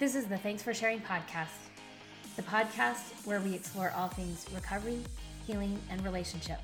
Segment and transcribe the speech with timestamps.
[0.00, 1.68] This is the Thanks for Sharing podcast,
[2.34, 5.00] the podcast where we explore all things recovery,
[5.46, 6.58] healing, and relationship.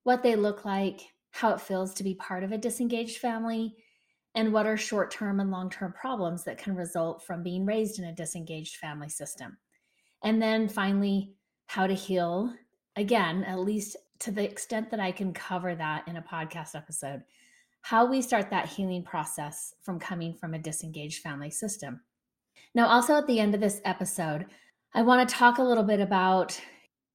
[0.04, 1.02] what they look like,
[1.32, 3.76] how it feels to be part of a disengaged family,
[4.36, 8.00] and what are short term and long term problems that can result from being raised
[8.00, 9.58] in a disengaged family system.
[10.24, 11.34] And then finally,
[11.68, 12.54] how to heal,
[12.96, 17.24] again, at least to the extent that I can cover that in a podcast episode,
[17.82, 22.02] how we start that healing process from coming from a disengaged family system.
[22.76, 24.46] Now, also at the end of this episode,
[24.94, 26.60] I want to talk a little bit about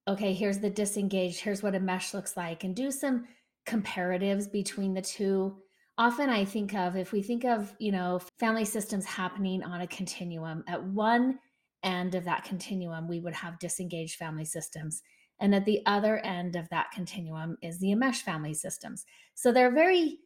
[0.07, 3.27] okay, here's the disengaged, here's what enmesh looks like, and do some
[3.67, 5.57] comparatives between the two.
[5.97, 9.87] Often I think of, if we think of, you know, family systems happening on a
[9.87, 11.39] continuum, at one
[11.83, 15.03] end of that continuum, we would have disengaged family systems.
[15.41, 19.05] And at the other end of that continuum is the enmesh family systems.
[19.35, 20.19] So they're very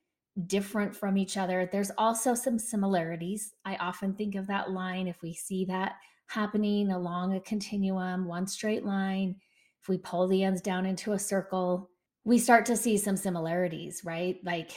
[0.46, 1.68] different from each other.
[1.70, 3.54] There's also some similarities.
[3.64, 5.94] I often think of that line if we see that
[6.26, 9.34] happening along a continuum, one straight line,
[9.80, 11.90] if we pull the ends down into a circle,
[12.24, 14.36] we start to see some similarities, right?
[14.44, 14.72] Like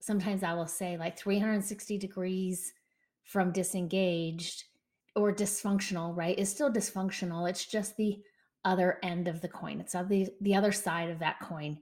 [0.00, 2.72] sometimes I will say like 360 degrees
[3.24, 4.64] from disengaged
[5.16, 6.38] or dysfunctional, right?
[6.38, 7.48] Is still dysfunctional.
[7.48, 8.18] It's just the
[8.64, 9.80] other end of the coin.
[9.80, 11.78] It's of the, the other side of that coin.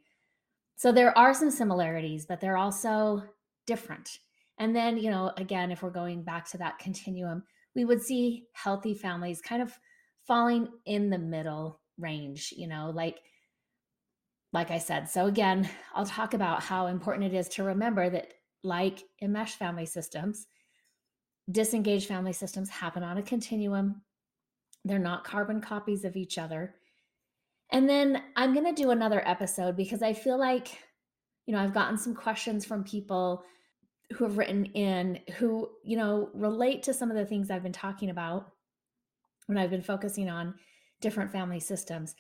[0.77, 3.25] So there are some similarities, but they're also
[3.67, 4.19] different.
[4.59, 7.43] And then, you know, again, if we're going back to that continuum,
[7.75, 9.79] we would see healthy families kind of
[10.27, 13.19] falling in the middle range, you know, like
[14.53, 15.11] like I said.
[15.11, 19.85] So again, I'll talk about how important it is to remember that like enmesh family
[19.85, 20.47] systems,
[21.51, 24.03] disengaged family systems happen on a continuum
[24.87, 26.75] they're not carbon copies of each other.
[27.73, 30.69] And then I'm going to do another episode because I feel like,
[31.47, 33.45] you know, I've gotten some questions from people
[34.13, 37.73] who have written in who, you know, relate to some of the things I've been
[37.73, 38.53] talking about
[39.47, 40.55] when I've been focusing on
[41.01, 42.15] different family systems.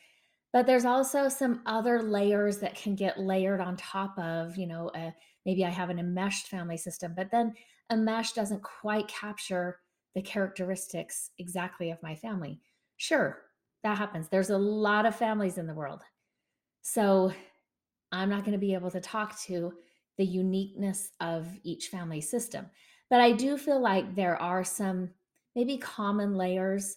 [0.52, 4.90] But there's also some other layers that can get layered on top of, you know,
[4.96, 7.54] a, maybe I have an enmeshed family system, but then
[7.92, 9.78] enmesh doesn't quite capture
[10.16, 12.58] the characteristics exactly of my family.
[12.96, 13.42] Sure,
[13.84, 14.28] that happens.
[14.28, 16.02] There's a lot of families in the world.
[16.80, 17.32] So
[18.10, 19.74] I'm not going to be able to talk to
[20.16, 22.66] the uniqueness of each family system.
[23.10, 25.10] But I do feel like there are some
[25.54, 26.96] maybe common layers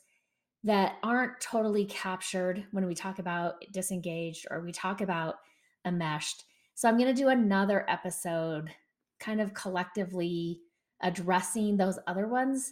[0.63, 5.35] that aren't totally captured when we talk about disengaged or we talk about
[5.85, 6.45] enmeshed.
[6.73, 8.69] So I'm going to do another episode
[9.19, 10.61] kind of collectively
[11.01, 12.71] addressing those other ones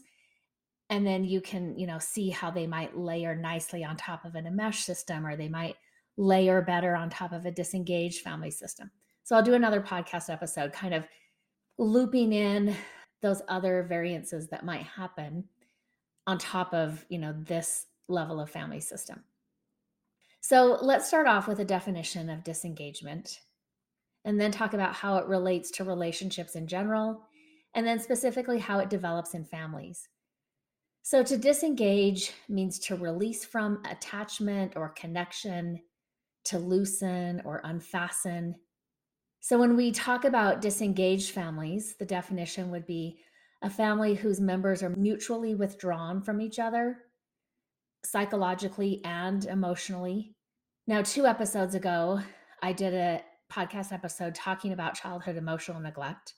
[0.89, 4.35] and then you can you know see how they might layer nicely on top of
[4.35, 5.75] an enmesh system or they might
[6.17, 8.89] layer better on top of a disengaged family system.
[9.23, 11.05] So i'll do another podcast episode kind of
[11.77, 12.75] looping in
[13.21, 15.43] those other variances that might happen
[16.25, 19.23] on top of you know this level of family system.
[20.41, 23.41] So let's start off with a definition of disengagement
[24.23, 27.21] and then talk about how it relates to relationships in general
[27.73, 30.07] and then specifically how it develops in families
[31.07, 35.79] so to disengage means to release from attachment or connection,
[36.43, 38.55] to loosen or unfasten.
[39.39, 43.19] So when we talk about disengaged families, the definition would be
[43.61, 46.97] a family whose members are mutually withdrawn from each other,
[48.03, 50.35] psychologically and emotionally.
[50.87, 52.19] Now, two episodes ago,
[52.61, 56.33] I did a podcast episode talking about childhood emotional neglect.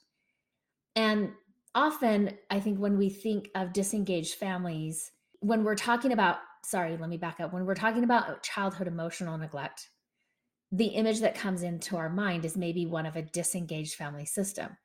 [0.94, 1.32] And
[1.74, 7.08] often I think when we think of disengaged families, when we're talking about, sorry, let
[7.08, 7.52] me back up.
[7.52, 9.88] When we're talking about childhood emotional neglect,
[10.72, 14.76] the image that comes into our mind is maybe one of a disengaged family system.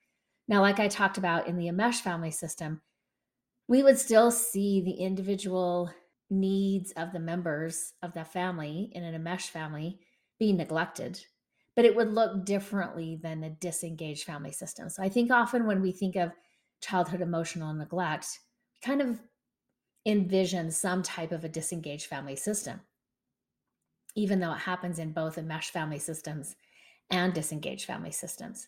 [0.48, 2.82] Now, like I talked about in the enmesh family system,
[3.68, 5.92] we would still see the individual
[6.30, 10.00] needs of the members of the family in an enmesh family
[10.40, 11.20] being neglected,
[11.76, 14.90] but it would look differently than a disengaged family system.
[14.90, 16.32] So I think often when we think of
[16.86, 18.40] childhood emotional neglect,
[18.84, 19.20] kind of
[20.06, 22.80] envision some type of a disengaged family system,
[24.16, 26.56] even though it happens in both enmesh family systems
[27.10, 28.68] and disengaged family systems.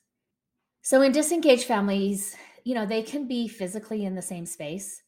[0.81, 5.03] So in disengaged families, you know, they can be physically in the same space.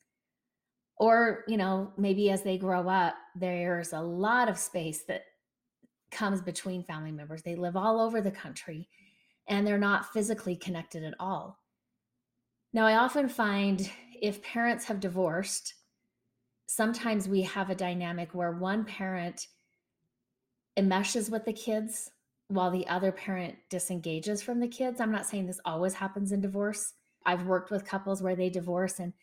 [0.98, 5.24] Or, you know, maybe as they grow up, there's a lot of space that
[6.12, 7.42] comes between family members.
[7.42, 8.90] They live all over the country
[9.48, 11.60] and they're not physically connected at all.
[12.72, 13.90] Now, I often find
[14.22, 15.74] if parents have divorced,
[16.68, 19.48] sometimes we have a dynamic where one parent
[20.78, 22.12] enmeshes with the kids
[22.48, 25.02] while the other parent disengages from the kids.
[25.02, 26.94] I'm not saying this always happens in divorce.
[27.26, 29.14] I've worked with couples where they divorce and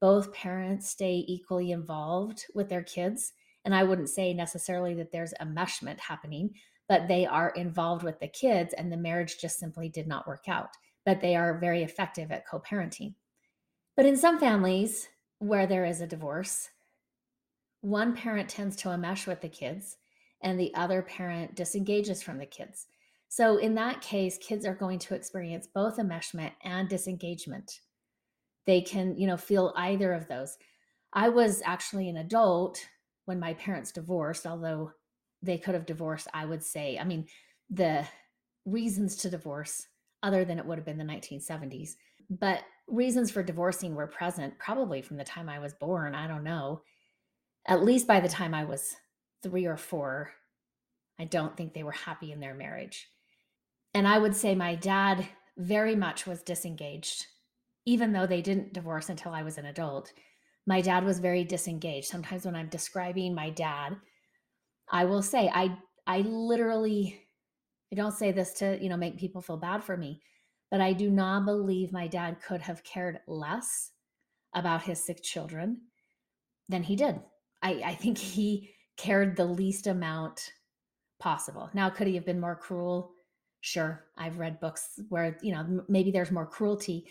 [0.00, 3.32] both parents stay equally involved with their kids.
[3.64, 6.54] And I wouldn't say necessarily that there's enmeshment happening,
[6.88, 10.48] but they are involved with the kids and the marriage just simply did not work
[10.48, 10.70] out.
[11.06, 13.14] But they are very effective at co parenting.
[13.96, 15.08] But in some families
[15.38, 16.68] where there is a divorce,
[17.80, 19.96] one parent tends to enmesh with the kids
[20.42, 22.86] and the other parent disengages from the kids.
[23.28, 27.80] So in that case, kids are going to experience both enmeshment and disengagement.
[28.66, 30.58] They can, you know, feel either of those.
[31.12, 32.84] I was actually an adult
[33.24, 34.92] when my parents divorced, although
[35.42, 36.98] they could have divorced, I would say.
[36.98, 37.26] I mean,
[37.70, 38.06] the
[38.64, 39.86] reasons to divorce,
[40.22, 41.96] other than it would have been the 1970s,
[42.30, 46.14] but reasons for divorcing were present probably from the time I was born.
[46.14, 46.82] I don't know.
[47.66, 48.94] At least by the time I was
[49.42, 50.32] three or four,
[51.18, 53.08] I don't think they were happy in their marriage.
[53.94, 55.26] And I would say my dad
[55.56, 57.26] very much was disengaged,
[57.86, 60.12] even though they didn't divorce until I was an adult.
[60.66, 62.08] My dad was very disengaged.
[62.08, 63.96] Sometimes when I'm describing my dad,
[64.90, 67.25] I will say I I literally
[67.92, 70.20] I don't say this to, you know, make people feel bad for me,
[70.70, 73.92] but I do not believe my dad could have cared less
[74.54, 75.82] about his sick children
[76.68, 77.20] than he did.
[77.62, 80.52] I, I think he cared the least amount
[81.18, 81.70] possible.
[81.74, 83.12] Now, could he have been more cruel?
[83.60, 84.04] Sure.
[84.16, 87.06] I've read books where, you know, maybe there's more cruelty.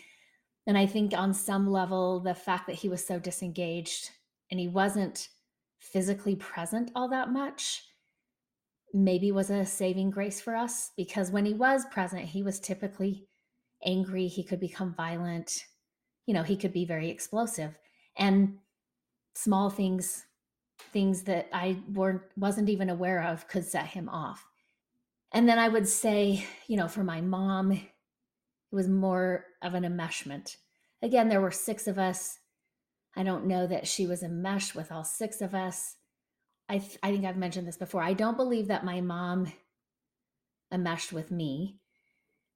[0.66, 4.10] And I think on some level, the fact that he was so disengaged
[4.50, 5.28] and he wasn't
[5.78, 7.84] physically present all that much
[8.92, 13.26] maybe was a saving grace for us because when he was present, he was typically
[13.84, 14.26] angry.
[14.26, 15.64] He could become violent.
[16.26, 17.78] You know, he could be very explosive.
[18.16, 18.58] And
[19.34, 20.24] small things
[20.92, 24.46] things that I weren't wasn't even aware of could set him off.
[25.32, 27.82] And then I would say, you know, for my mom, it
[28.70, 30.56] was more of an enmeshment.
[31.02, 32.38] Again, there were six of us.
[33.16, 35.95] I don't know that she was enmeshed with all six of us.
[36.68, 38.02] I, th- I think I've mentioned this before.
[38.02, 39.52] I don't believe that my mom
[40.72, 41.78] enmeshed with me,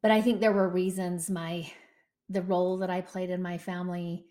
[0.02, 1.70] but I think there were reasons my
[2.28, 4.24] the role that I played in my family,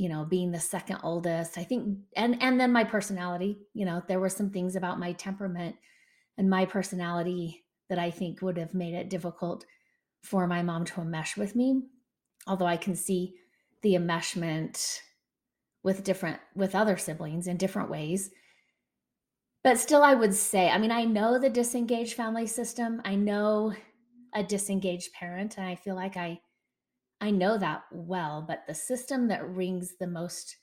[0.00, 4.02] you know being the second oldest i think and and then my personality you know
[4.08, 5.76] there were some things about my temperament
[6.38, 9.66] and my personality that i think would have made it difficult
[10.22, 11.82] for my mom to enmesh with me
[12.46, 13.34] although i can see
[13.82, 15.00] the enmeshment
[15.82, 18.30] with different with other siblings in different ways
[19.62, 23.72] but still i would say i mean i know the disengaged family system i know
[24.34, 26.40] a disengaged parent and i feel like i
[27.20, 30.56] I know that well, but the system that rings the most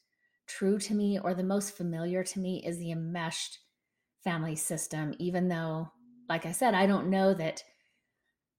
[0.48, 3.60] true to me or the most familiar to me is the enmeshed
[4.24, 5.92] family system, even though,
[6.28, 7.64] like I said, I don't know that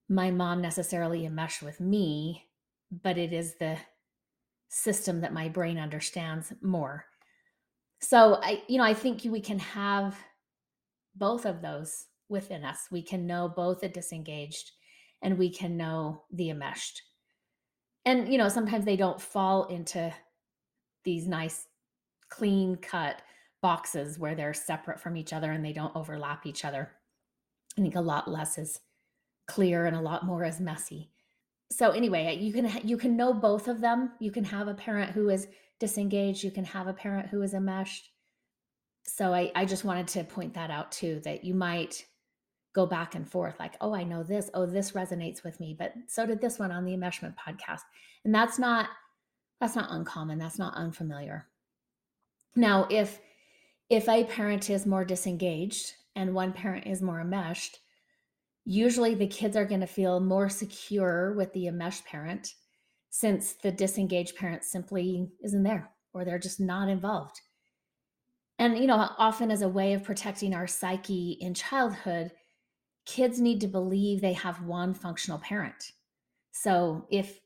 [0.08, 2.44] my mom necessarily enmeshed with me,
[2.90, 3.78] but it is the
[4.68, 7.06] system that my brain understands more.
[8.00, 10.16] So I, you know, I think we can have
[11.18, 12.88] both of those within us.
[12.90, 14.72] We can know both the disengaged
[15.22, 17.02] and we can know the enmeshed.
[18.04, 20.12] And you know sometimes they don't fall into
[21.04, 21.66] these nice
[22.28, 23.22] clean cut
[23.62, 26.90] boxes where they're separate from each other and they don't overlap each other.
[27.76, 28.80] I think a lot less is
[29.46, 31.10] clear and a lot more is messy.
[31.70, 34.12] So anyway you can you can know both of them.
[34.20, 35.48] You can have a parent who is
[35.80, 36.44] disengaged.
[36.44, 38.10] You can have a parent who is enmeshed
[39.08, 42.04] so i i just wanted to point that out too that you might
[42.74, 44.50] go back and forth like oh i know this.
[44.54, 47.80] Oh this resonates with me but so did this one on the enmeshment podcast.
[48.24, 48.88] And that's not
[49.60, 50.38] that's not uncommon.
[50.38, 51.48] That's not unfamiliar.
[52.54, 53.18] Now if
[53.90, 57.80] if a parent is more disengaged and one parent is more enmeshed
[58.64, 62.54] usually the kids are going to feel more secure with the enmeshed parent
[63.10, 67.40] since the disengaged parent simply isn't there or they're just not involved
[68.58, 72.32] and you know often as a way of protecting our psyche in childhood
[73.08, 75.92] kids need to believe they have one functional parent.
[76.52, 77.40] So if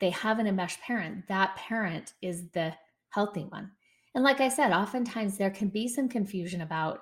[0.00, 2.72] they have an enmeshed parent, that parent is the
[3.10, 3.70] healthy one.
[4.14, 7.00] And like I said, oftentimes there can be some confusion about,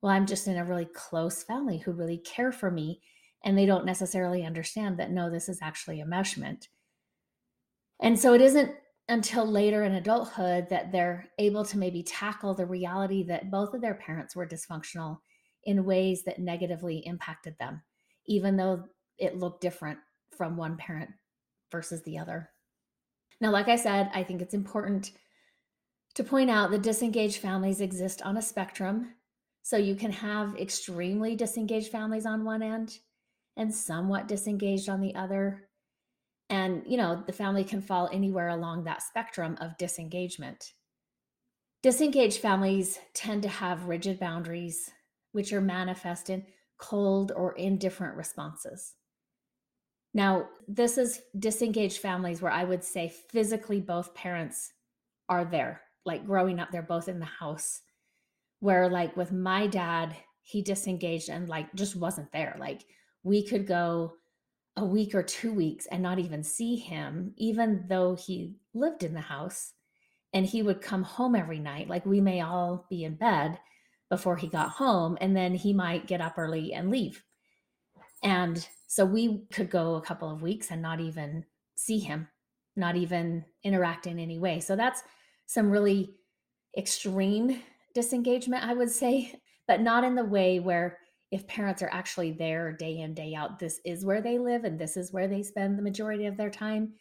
[0.00, 3.00] well, I'm just in a really close family who really care for me.
[3.44, 6.68] and they don't necessarily understand that no, this is actually enmeshment.
[8.00, 8.72] And so it isn't
[9.12, 13.82] until later in adulthood that they're able to maybe tackle the reality that both of
[13.82, 15.18] their parents were dysfunctional
[15.64, 17.82] in ways that negatively impacted them,
[18.26, 18.82] even though
[19.18, 19.98] it looked different
[20.34, 21.10] from one parent
[21.70, 22.48] versus the other.
[23.38, 25.10] Now, like I said, I think it's important
[26.14, 29.12] to point out that disengaged families exist on a spectrum.
[29.62, 32.98] So you can have extremely disengaged families on one end
[33.58, 35.68] and somewhat disengaged on the other.
[36.52, 40.74] And, you know, the family can fall anywhere along that spectrum of disengagement.
[41.82, 44.90] Disengaged families tend to have rigid boundaries,
[45.32, 46.44] which are manifest in
[46.76, 48.92] cold or indifferent responses.
[50.12, 54.74] Now, this is disengaged families where I would say physically both parents
[55.30, 55.80] are there.
[56.04, 57.80] Like growing up, they're both in the house.
[58.60, 62.56] Where, like, with my dad, he disengaged and, like, just wasn't there.
[62.60, 62.84] Like,
[63.22, 64.16] we could go
[64.76, 69.14] a week or two weeks and not even see him, even though he lived in
[69.14, 69.72] the house
[70.32, 71.88] and he would come home every night.
[71.88, 73.58] Like, we may all be in bed
[74.08, 77.22] before he got home, and then he might get up early and leave.
[78.22, 81.44] And so we could go a couple of weeks and not even
[81.76, 82.28] see him,
[82.76, 84.60] not even interact in any way.
[84.60, 85.02] So that's
[85.46, 86.14] some really
[86.76, 87.62] extreme
[87.94, 89.34] disengagement, I would say,
[89.66, 90.98] but not in the way where
[91.32, 94.78] if parents are actually there day in, day out, this is where they live and
[94.78, 96.92] this is where they spend the majority of their time,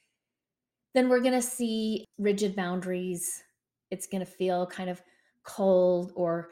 [0.94, 3.44] then we're going to see rigid boundaries.
[3.92, 5.02] It's going to feel kind of
[5.44, 6.50] cold or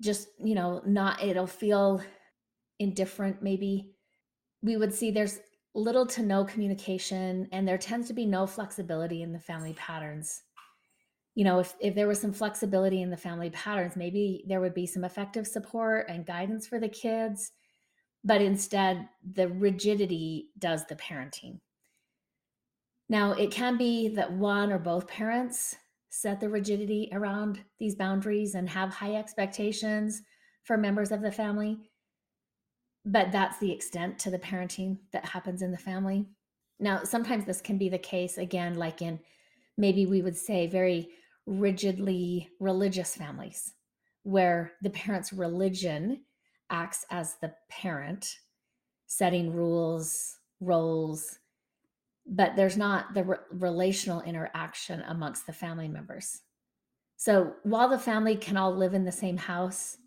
[0.00, 2.02] just, you know, not, it'll feel
[2.78, 3.94] indifferent maybe
[4.62, 5.40] we would see there's
[5.74, 10.42] little to no communication and there tends to be no flexibility in the family patterns
[11.36, 14.74] you know if, if there was some flexibility in the family patterns maybe there would
[14.74, 17.52] be some effective support and guidance for the kids
[18.24, 21.60] but instead the rigidity does the parenting
[23.08, 25.76] now it can be that one or both parents
[26.10, 30.22] set the rigidity around these boundaries and have high expectations
[30.64, 31.78] for members of the family
[33.06, 36.26] but that's the extent to the parenting that happens in the family.
[36.80, 39.20] Now, sometimes this can be the case again, like in
[39.78, 41.10] maybe we would say very
[41.46, 43.72] rigidly religious families,
[44.22, 46.22] where the parent's religion
[46.70, 48.38] acts as the parent,
[49.06, 51.38] setting rules, roles,
[52.26, 56.40] but there's not the re- relational interaction amongst the family members.
[57.16, 59.98] So while the family can all live in the same house,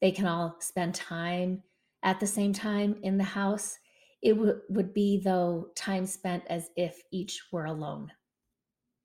[0.00, 1.62] they can all spend time
[2.02, 3.78] at the same time in the house,
[4.22, 8.10] it w- would be, though, time spent as if each were alone.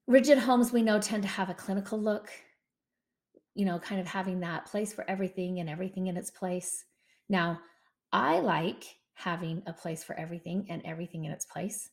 [0.07, 2.29] Rigid homes, we know, tend to have a clinical look,
[3.55, 6.85] you know, kind of having that place for everything and everything in its place.
[7.27, 7.59] Now,
[8.11, 8.85] I like
[9.15, 11.89] having a place for everything and everything in its place.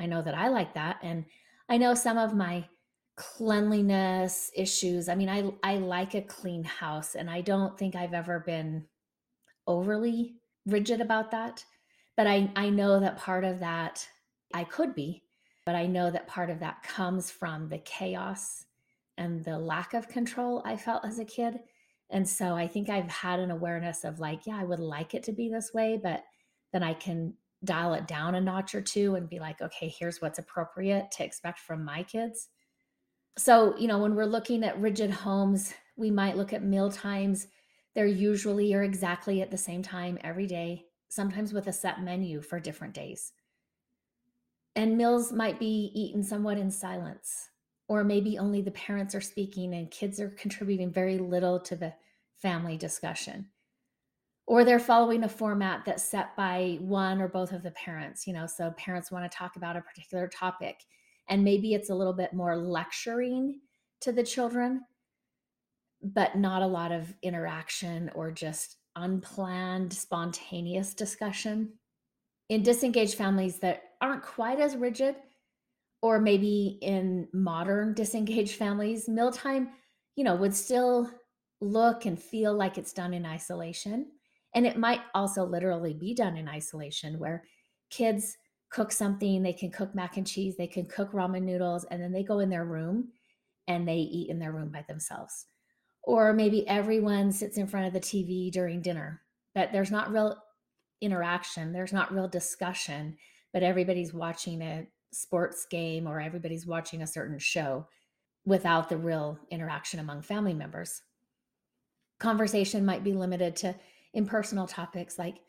[0.00, 0.98] I know that I like that.
[1.02, 1.24] And
[1.68, 2.66] I know some of my
[3.16, 5.08] cleanliness issues.
[5.08, 8.86] I mean, I I like a clean house and I don't think I've ever been
[9.66, 11.64] overly rigid about that.
[12.16, 14.06] But I, I know that part of that
[14.52, 15.22] I could be,
[15.64, 18.66] but I know that part of that comes from the chaos
[19.16, 21.60] and the lack of control I felt as a kid.
[22.10, 25.22] And so I think I've had an awareness of like, yeah, I would like it
[25.24, 26.24] to be this way, but
[26.72, 30.20] then I can dial it down a notch or two and be like, okay, here's
[30.20, 32.48] what's appropriate to expect from my kids.
[33.38, 37.46] So, you know, when we're looking at rigid homes, we might look at meal times
[37.94, 42.40] they're usually or exactly at the same time every day, sometimes with a set menu
[42.40, 43.32] for different days.
[44.74, 47.50] And meals might be eaten somewhat in silence,
[47.88, 51.92] or maybe only the parents are speaking and kids are contributing very little to the
[52.36, 53.50] family discussion.
[54.46, 58.32] Or they're following a format that's set by one or both of the parents, you
[58.32, 60.80] know, so parents want to talk about a particular topic.
[61.28, 63.60] And maybe it's a little bit more lecturing
[64.00, 64.84] to the children
[66.02, 71.74] but not a lot of interaction or just unplanned, spontaneous discussion.
[72.48, 75.16] In disengaged families that aren't quite as rigid,
[76.02, 79.70] or maybe in modern disengaged families, mealtime,
[80.16, 81.10] you know, would still
[81.60, 84.06] look and feel like it's done in isolation.
[84.54, 87.44] And it might also literally be done in isolation where
[87.88, 88.36] kids
[88.70, 92.12] cook something, they can cook mac and cheese, they can cook ramen noodles, and then
[92.12, 93.08] they go in their room
[93.68, 95.46] and they eat in their room by themselves
[96.02, 99.22] or maybe everyone sits in front of the TV during dinner,
[99.54, 100.36] but there's not real
[101.00, 103.16] interaction, there's not real discussion,
[103.52, 107.86] but everybody's watching a sports game or everybody's watching a certain show
[108.44, 111.02] without the real interaction among family members.
[112.18, 113.74] Conversation might be limited to
[114.14, 115.40] impersonal topics like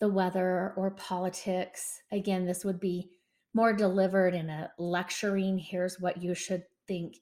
[0.00, 2.00] the weather or politics.
[2.12, 3.10] Again, this would be
[3.54, 7.16] more delivered in a lecturing, here's what you should think.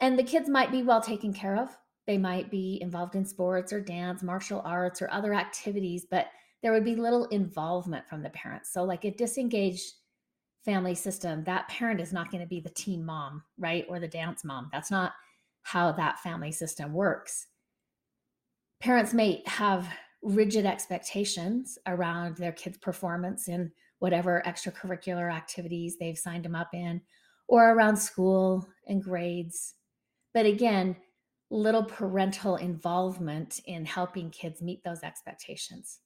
[0.00, 1.76] And the kids might be well taken care of.
[2.06, 6.26] They might be involved in sports or dance, martial arts, or other activities, but
[6.62, 8.72] there would be little involvement from the parents.
[8.72, 9.92] So, like a disengaged
[10.64, 13.86] family system, that parent is not going to be the team mom, right?
[13.88, 14.68] Or the dance mom.
[14.72, 15.12] That's not
[15.62, 17.46] how that family system works.
[18.80, 19.88] Parents may have
[20.22, 27.00] rigid expectations around their kids' performance in whatever extracurricular activities they've signed them up in,
[27.48, 29.74] or around school and grades.
[30.32, 30.96] But again,
[31.50, 36.00] little parental involvement in helping kids meet those expectations.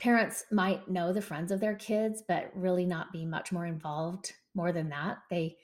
[0.00, 4.32] Parents might know the friends of their kids, but really not be much more involved
[4.54, 5.18] more than that.
[5.28, 5.58] They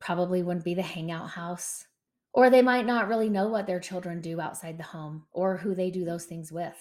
[0.00, 1.84] probably wouldn't be the hangout house,
[2.32, 5.74] or they might not really know what their children do outside the home or who
[5.74, 6.76] they do those things with.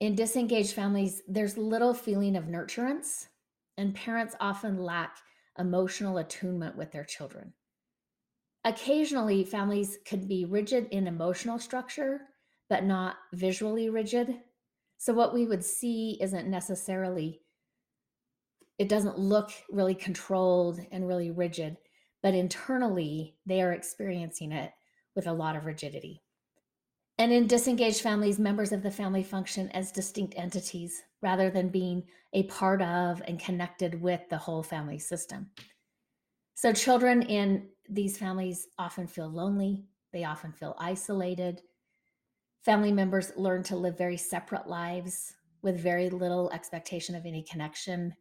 [0.00, 3.28] In disengaged families, there's little feeling of nurturance,
[3.76, 5.18] and parents often lack
[5.58, 7.52] emotional attunement with their children.
[8.64, 12.22] Occasionally, families could be rigid in emotional structure,
[12.68, 14.40] but not visually rigid.
[14.98, 17.40] So, what we would see isn't necessarily,
[18.78, 21.76] it doesn't look really controlled and really rigid,
[22.22, 24.72] but internally, they are experiencing it
[25.14, 26.22] with a lot of rigidity.
[27.16, 32.04] And in disengaged families, members of the family function as distinct entities rather than being
[32.32, 35.50] a part of and connected with the whole family system.
[36.54, 41.62] So, children in these families often feel lonely, they often feel isolated.
[42.64, 48.14] Family members learn to live very separate lives with very little expectation of any connection.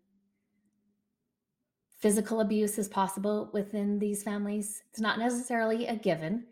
[2.00, 4.84] Physical abuse is possible within these families.
[4.90, 6.46] It's not necessarily a given,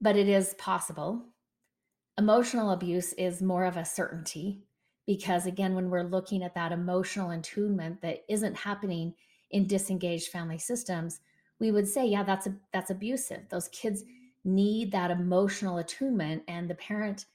[0.00, 1.24] but it is possible.
[2.18, 4.64] Emotional abuse is more of a certainty
[5.06, 9.14] because, again, when we're looking at that emotional attunement that isn't happening
[9.52, 11.20] in disengaged family systems,
[11.60, 13.48] we would say, yeah, that's a, that's abusive.
[13.48, 14.04] Those kids
[14.48, 17.26] need that emotional attunement, and the parent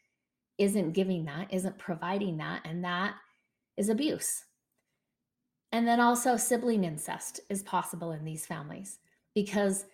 [0.58, 3.16] isn't giving that, isn't providing that, and that
[3.78, 4.44] is abuse.
[5.72, 9.00] And then also sibling incest is possible in these families
[9.34, 9.86] because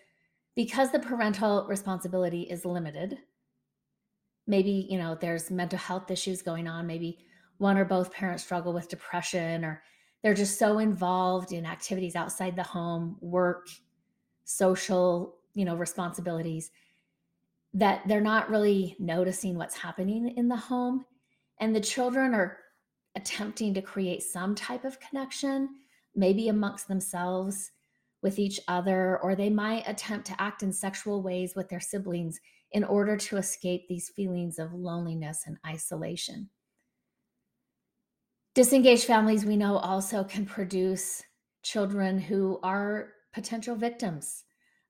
[0.55, 3.17] because the parental responsibility is limited.
[4.45, 7.19] Maybe, you know, there's mental health issues going on, maybe
[7.59, 9.81] one or both parents struggle with depression or
[10.21, 13.67] they're just so involved in activities outside the home, work,
[14.43, 16.71] social, you know, responsibilities
[17.73, 21.05] that they're not really noticing what's happening in the home.
[21.59, 22.57] And the children are
[23.15, 25.69] attempting to create some type of connection
[26.15, 27.71] maybe amongst themselves
[28.21, 32.39] with each other or they might attempt to act in sexual ways with their siblings
[32.71, 36.49] in order to escape these feelings of loneliness and isolation.
[38.55, 41.23] Disengaged families, we know, also can produce
[41.63, 44.43] children who are potential victims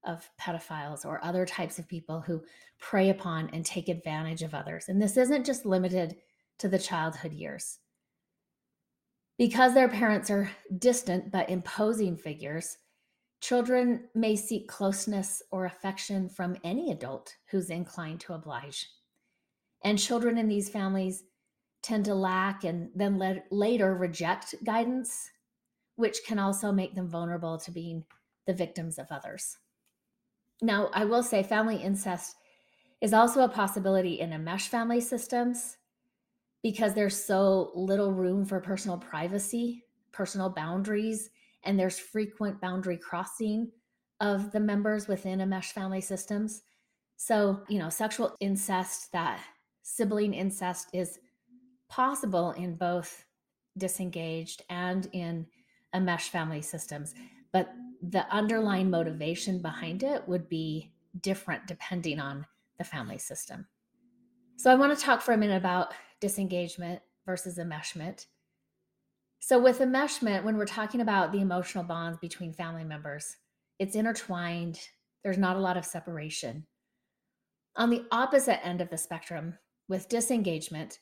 [0.04, 2.42] of pedophiles or other types of people who
[2.80, 4.86] prey upon and take advantage of others.
[4.88, 6.16] And this isn't just limited
[6.60, 7.80] to the childhood years.
[9.38, 12.78] Because their parents are distant but imposing figures,
[13.42, 18.88] children may seek closeness or affection from any adult who's inclined to oblige.
[19.84, 21.24] And children in these families
[21.82, 25.30] tend to lack and then let, later reject guidance,
[25.96, 28.04] which can also make them vulnerable to being
[28.46, 29.58] the victims of others.
[30.62, 32.36] Now, I will say family incest
[33.02, 35.78] is also a possibility in enmesh family systems
[36.62, 41.30] because there's so little room for personal privacy, personal boundaries,
[41.64, 43.72] and there's frequent boundary crossing
[44.20, 46.62] of the members within enmesh family systems.
[47.16, 49.42] So, you know, sexual incest, that
[49.82, 51.20] sibling incest is
[51.90, 53.26] possible in both
[53.78, 55.48] disengaged and in
[55.96, 57.16] enmesh family systems
[57.52, 62.46] but the underlying motivation behind it would be different depending on
[62.78, 63.68] the family system.
[64.58, 68.26] So i want to talk for a minute about disengagement versus enmeshment.
[69.40, 73.38] So with enmeshment when we're talking about the emotional bonds between family members
[73.80, 74.80] it's intertwined
[75.24, 76.66] there's not a lot of separation.
[77.76, 79.58] On the opposite end of the spectrum
[79.88, 81.00] with disengagement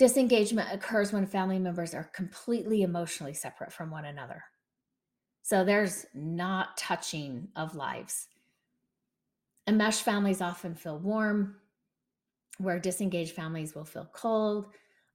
[0.00, 4.44] Disengagement occurs when family members are completely emotionally separate from one another.
[5.42, 8.28] So there's not touching of lives.
[9.66, 11.56] Enmeshed families often feel warm,
[12.58, 14.66] where disengaged families will feel cold,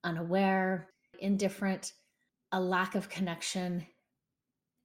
[0.03, 1.93] unaware, indifferent,
[2.51, 3.85] a lack of connection.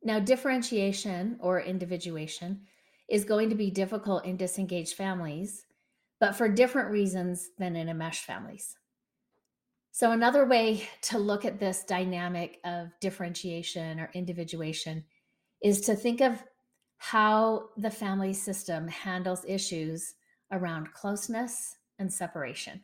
[0.02, 2.62] Now, differentiation or individuation
[3.08, 5.66] is going to be difficult in disengaged families,
[6.20, 8.76] but for different reasons than in enmeshed families.
[9.92, 15.04] So, another way to look at this dynamic of differentiation or individuation
[15.62, 16.42] is to think of
[16.98, 20.14] how the family system handles issues
[20.52, 22.82] around closeness and separation.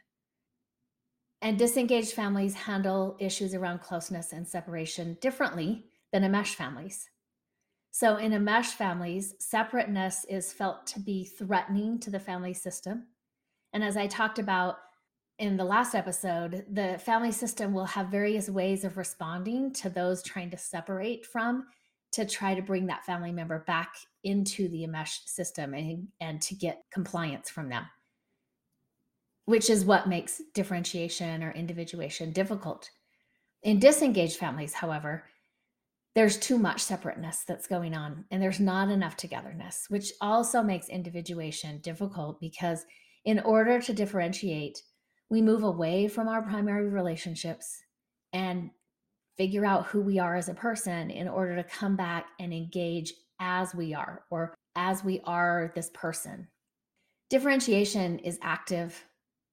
[1.43, 7.11] And disengaged families handle issues around closeness and separation differently than enmesh families.
[7.91, 13.07] So, in enmesh families, separateness is felt to be threatening to the family system.
[13.73, 14.79] And as I talked about
[15.39, 20.23] in the last episode, the family system will have various ways of responding to those
[20.23, 21.67] trying to separate from
[22.13, 26.55] to try to bring that family member back into the enmesh system and, and to
[26.55, 27.85] get compliance from them,
[29.45, 32.91] which is what makes differentiation or individuation difficult.
[33.63, 35.25] In disengaged families, however,
[36.15, 40.89] there's too much separateness that's going on and there's not enough togetherness, which also makes
[40.89, 42.87] individuation difficult because
[43.27, 44.83] in order to differentiate,
[45.29, 47.83] we move away from our primary relationships
[48.33, 48.71] and
[49.37, 53.13] figure out who we are as a person in order to come back and engage
[53.41, 56.49] as we are or as we are this person.
[57.29, 59.05] Differentiation is active,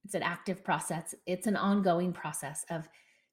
[0.04, 2.88] it's an active process, it's an ongoing process of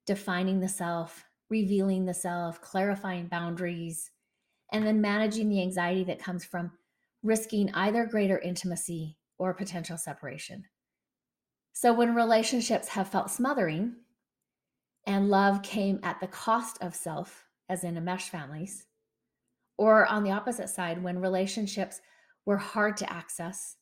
[0.05, 4.09] defining the self, revealing the self, clarifying boundaries,
[4.71, 6.71] and then managing the anxiety that comes from
[7.23, 10.63] risking either greater intimacy or potential separation.
[11.73, 13.95] So when relationships have felt smothering
[15.05, 18.85] and love came at the cost of self, as in enmesh families,
[19.77, 22.01] or on the opposite side, when relationships
[22.45, 23.77] were hard to access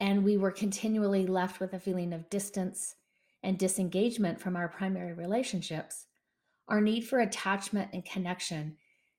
[0.00, 2.94] and we were continually left with a feeling of distance
[3.42, 6.06] and disengagement from our primary relationships,
[6.68, 8.76] our need for attachment and connection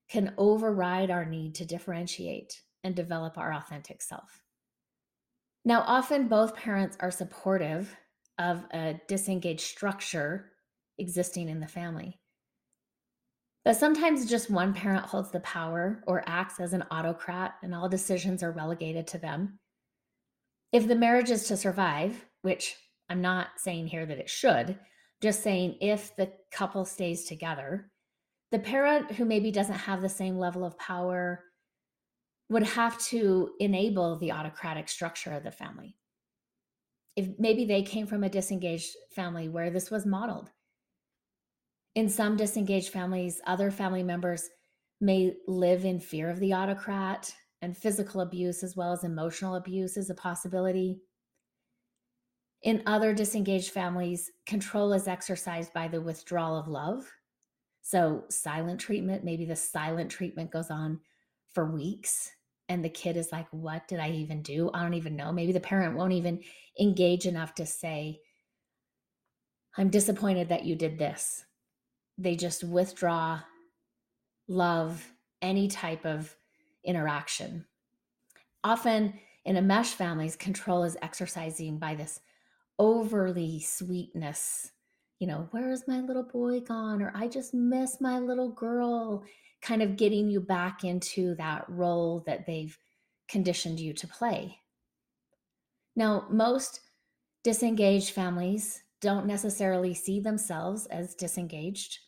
[0.08, 4.43] can override our need to differentiate and develop our authentic self.
[5.65, 7.95] Now, often both parents are supportive
[8.38, 10.51] of a disengaged structure
[11.00, 12.20] existing in the family.
[13.66, 17.90] But sometimes just one parent holds the power or acts as an autocrat and all
[17.90, 19.60] decisions are relegated to them.
[20.72, 22.76] If the marriage is to survive, which
[23.10, 24.78] I'm not saying here that it should,
[25.22, 27.92] just saying if the couple stays together,
[28.52, 31.44] the parent who maybe doesn't have the same level of power
[32.50, 35.96] would have to enable the autocratic structure of the family.
[37.16, 40.50] If maybe they came from a disengaged family where this was modeled.
[42.00, 44.50] In some disengaged families, other family members
[45.02, 47.30] may live in fear of the autocrat,
[47.62, 51.02] and physical abuse as well as emotional abuse is a possibility.
[52.64, 57.04] In other disengaged families, control is exercised by the withdrawal of love.
[57.82, 61.02] So, silent treatment, maybe the silent treatment goes on
[61.54, 62.32] for weeks
[62.70, 64.72] and the kid is like, What did I even do?
[64.74, 65.34] I don't even know.
[65.34, 66.44] Maybe the parent won't even
[66.80, 68.22] engage enough to say,
[69.76, 71.44] I'm disappointed that you did this.
[72.19, 73.41] They just withdraw
[74.49, 76.36] love, any type of
[76.84, 77.65] interaction.
[78.63, 79.13] Often
[79.45, 82.19] in enmesh families, control is exercising by this
[82.77, 84.71] overly sweetness.
[85.19, 87.01] You know, where is my little boy gone?
[87.01, 89.23] Or I just miss my little girl
[89.62, 92.77] kind of getting you back into that role that they've
[93.29, 94.58] conditioned you to play.
[95.95, 96.82] Now, most
[97.43, 101.99] disengaged families don't necessarily see themselves as disengaged,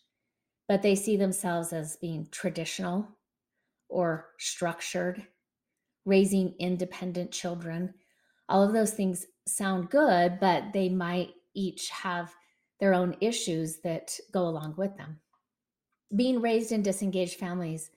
[0.71, 3.05] but they see themselves as being traditional
[3.89, 5.27] or structured,
[6.05, 7.93] raising independent children.
[8.47, 12.33] All of those things sound good, but they might each have
[12.79, 15.19] their own issues that go along with them
[16.15, 17.91] being raised in disengaged families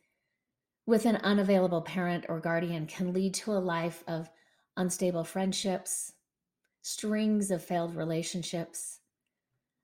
[0.86, 4.30] with an unavailable parent or guardian can lead to a life of
[4.76, 6.12] unstable friendships,
[6.82, 9.00] strings of failed relationships,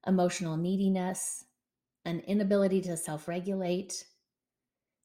[0.07, 1.45] emotional neediness,
[2.05, 4.05] an inability to self regulate.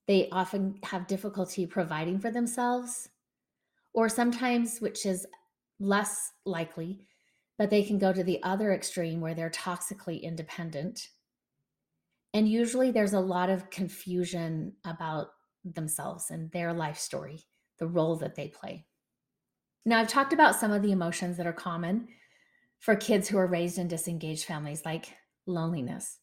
[0.07, 3.09] They often have difficulty providing for themselves,
[3.93, 5.25] or sometimes, which is
[5.79, 7.07] less likely,
[7.57, 11.09] but they can go to the other extreme where they're toxically independent
[12.35, 15.29] and usually there's a lot of confusion about
[15.63, 17.45] themselves and their life story,
[17.79, 18.85] the role that they play.
[19.85, 22.09] Now, I've talked about some of the emotions that are common
[22.79, 25.13] for kids who are raised in disengaged families, like
[25.45, 26.17] loneliness,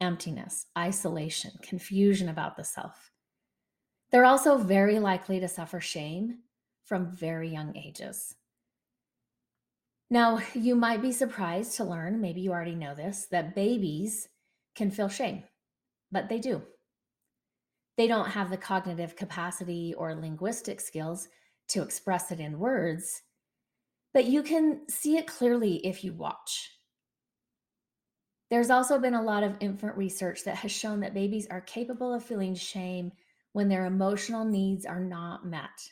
[0.00, 3.10] emptiness, isolation, confusion about the self.
[4.10, 6.38] They're also very likely to suffer shame
[6.84, 8.34] from very young ages.
[10.10, 14.28] Now, you might be surprised to learn, maybe you already know this, that babies
[14.74, 15.42] can feel shame,
[16.10, 16.62] but they do.
[17.98, 21.28] They don't have the cognitive capacity or linguistic skills
[21.68, 23.22] to express it in words,
[24.14, 26.77] but you can see it clearly if you watch.
[28.50, 32.14] There's also been a lot of infant research that has shown that babies are capable
[32.14, 33.12] of feeling shame
[33.52, 35.90] when their emotional needs are not met.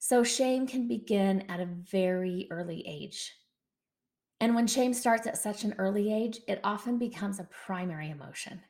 [0.00, 3.32] So, shame can begin at a very early age.
[4.40, 8.60] And when shame starts at such an early age, it often becomes a primary emotion.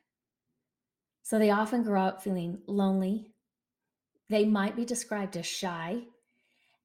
[1.23, 3.31] So, they often grow up feeling lonely.
[4.29, 6.03] They might be described as shy,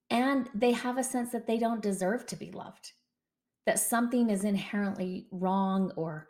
[0.08, 2.92] and they have a sense that they don't deserve to be loved
[3.66, 6.28] that something is inherently wrong or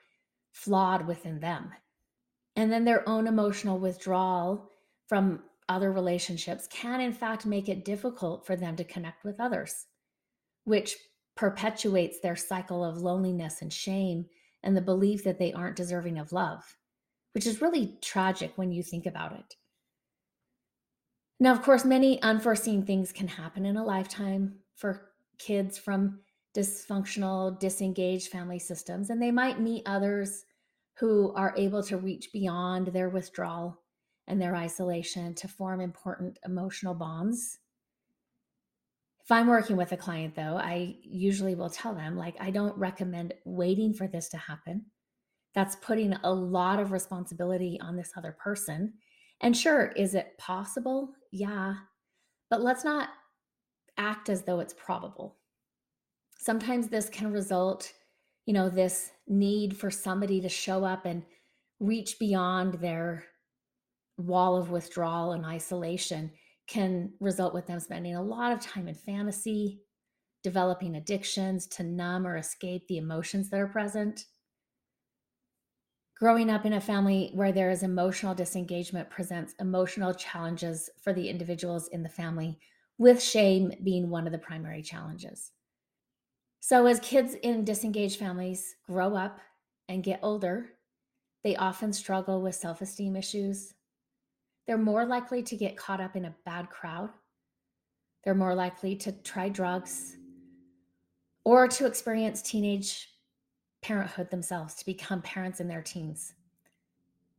[0.53, 1.71] flawed within them.
[2.57, 4.71] And then their own emotional withdrawal
[5.07, 9.87] from other relationships can, in fact, make it difficult for them to connect with others,
[10.65, 10.97] which
[11.37, 14.27] perpetuates their cycle of loneliness and shame
[14.63, 16.77] and the belief that they aren't deserving of love,
[17.33, 19.55] which is really tragic when you think about it.
[21.39, 26.21] Now, of course, many unforeseen things can happen in a lifetime for kids from
[26.57, 30.45] dysfunctional, disengaged family systems, and they might meet others
[30.95, 33.81] who are able to reach beyond their withdrawal
[34.27, 37.59] and their isolation to form important emotional bonds.
[39.25, 42.77] If I'm working with a client, though, I usually will tell them, like, I don't
[42.77, 44.87] recommend waiting for this to happen.
[45.55, 48.95] That's putting a lot of responsibility on this other person.
[49.41, 51.11] And sure, is it possible?
[51.33, 51.75] Yeah.
[52.51, 53.09] But let's not
[53.97, 55.37] act as though it's probable
[56.41, 57.93] sometimes this can result
[58.47, 61.23] you know this need for somebody to show up and
[61.79, 63.25] reach beyond their
[64.17, 66.31] wall of withdrawal and isolation
[66.67, 69.81] can result with them spending a lot of time in fantasy
[70.43, 74.25] developing addictions to numb or escape the emotions that are present.
[76.19, 81.29] Growing up in a family where there is emotional disengagement presents emotional challenges for the
[81.29, 82.59] individuals in the family
[82.99, 85.53] with shame being one of the primary challenges
[86.61, 89.41] so, as kids in disengaged families grow up
[89.89, 90.67] and get older,
[91.43, 93.73] they often struggle with self esteem issues.
[94.67, 97.11] They're more likely to get caught up in a bad crowd.
[98.23, 100.19] They're more likely to try drugs
[101.45, 103.09] or to experience teenage
[103.81, 106.35] parenthood themselves, to become parents in their teens.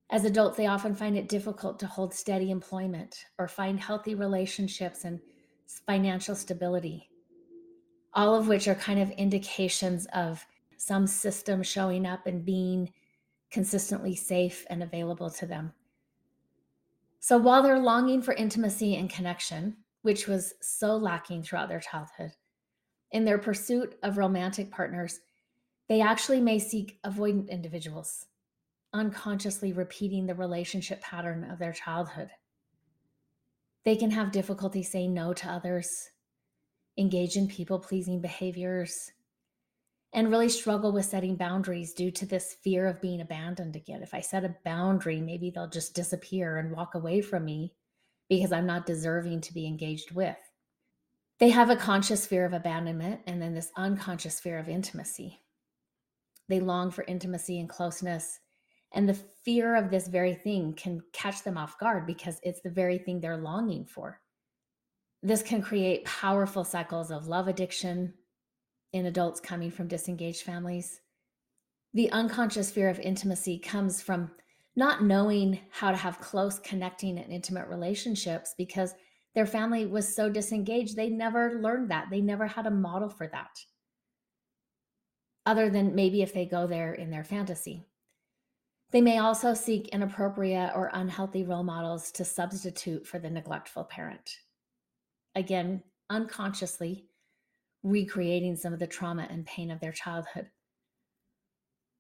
[0.10, 5.06] As adults, they often find it difficult to hold steady employment or find healthy relationships
[5.06, 5.22] and
[5.86, 7.11] financial stability
[8.13, 10.45] all of which are kind of indications of
[10.78, 12.91] some system showing up and being
[13.52, 15.74] consistently safe and available to them.
[17.19, 22.32] So while they're longing for intimacy and connection, which was so lacking throughout their childhood,
[23.12, 25.19] in their pursuit of romantic partners,
[25.88, 28.28] they actually may seek avoidant individuals,
[28.93, 32.30] unconsciously repeating the relationship pattern of their childhood.
[33.84, 36.11] They can have difficulty saying no to others,
[37.02, 39.12] engage in people pleasing behaviors,
[40.14, 44.04] and really struggle with setting boundaries due to this fear of being abandoned again.
[44.04, 47.74] If I set a boundary, maybe they'll just disappear and walk away from me
[48.30, 50.38] because I'm not deserving to be engaged with.
[51.40, 55.42] They have a conscious fear of abandonment and then this unconscious fear of intimacy.
[56.48, 58.40] They long for intimacy and closeness.
[58.94, 62.70] And the fear of this very thing can catch them off guard because it's the
[62.70, 64.21] very thing they're longing for.
[65.24, 68.14] This can create powerful cycles of love addiction
[68.92, 71.00] in adults coming from disengaged families.
[71.94, 74.32] The unconscious fear of intimacy comes from
[74.76, 78.96] not knowing how to have close, connecting, and intimate relationships because
[79.36, 80.96] their family was so disengaged.
[80.96, 82.10] They never learned that.
[82.10, 83.60] They never had a model for that,
[85.46, 87.86] other than maybe if they go there in their fantasy.
[88.92, 94.38] They may also seek inappropriate or unhealthy role models to substitute for the neglectful parent
[95.36, 97.06] again, unconsciously
[97.84, 100.50] recreating some of the trauma and pain of their childhood.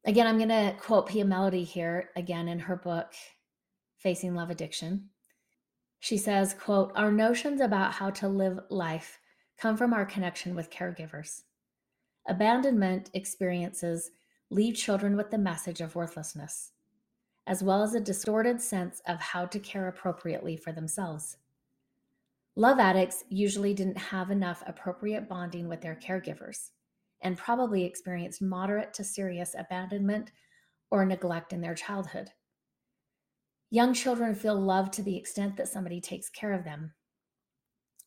[0.05, 3.13] Again, I'm going to quote Pia Mellody here again in her book,
[3.97, 5.09] Facing Love Addiction.
[5.99, 9.19] She says, quote, our notions about how to live life
[9.59, 11.43] come from our connection with caregivers.
[12.27, 14.09] Abandonment experiences
[14.49, 16.71] leave children with the message of worthlessness,
[17.45, 21.37] as well as a distorted sense of how to care appropriately for themselves.
[22.55, 26.71] Love addicts usually didn't have enough appropriate bonding with their caregivers
[27.21, 30.31] and probably experienced moderate to serious abandonment
[30.89, 32.29] or neglect in their childhood.
[33.69, 36.93] Young children feel loved to the extent that somebody takes care of them.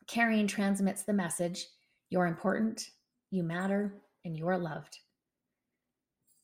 [0.07, 1.67] Caring transmits the message
[2.11, 2.91] you're important,
[3.31, 4.99] you matter, and you're loved.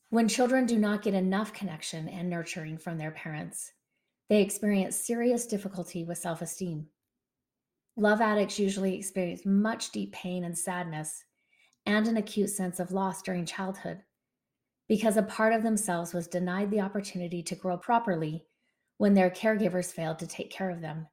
[0.09, 3.71] When children do not get enough connection and nurturing from their parents,
[4.27, 6.87] they experience serious difficulty with self esteem.
[7.97, 11.23] Love addicts usually experience much deep pain and sadness
[11.85, 14.01] and an acute sense of loss during childhood
[14.87, 18.45] because a part of themselves was denied the opportunity to grow properly
[18.97, 21.07] when their caregivers failed to take care of them.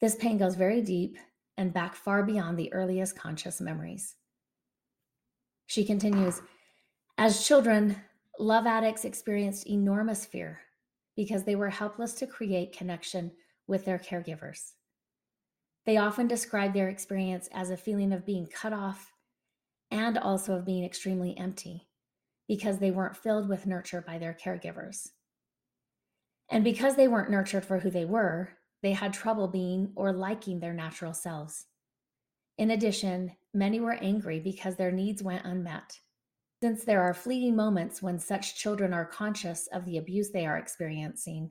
[0.00, 1.16] This pain goes very deep
[1.56, 4.16] and back far beyond the earliest conscious memories.
[5.66, 6.42] She continues
[7.16, 7.96] As children,
[8.38, 10.60] love addicts experienced enormous fear
[11.16, 13.32] because they were helpless to create connection
[13.66, 14.72] with their caregivers.
[15.86, 19.12] They often describe their experience as a feeling of being cut off
[19.90, 21.88] and also of being extremely empty
[22.48, 25.08] because they weren't filled with nurture by their caregivers.
[26.50, 28.50] And because they weren't nurtured for who they were,
[28.82, 31.66] they had trouble being or liking their natural selves.
[32.58, 35.98] In addition, many were angry because their needs went unmet.
[36.62, 40.56] Since there are fleeting moments when such children are conscious of the abuse they are
[40.56, 41.50] experiencing,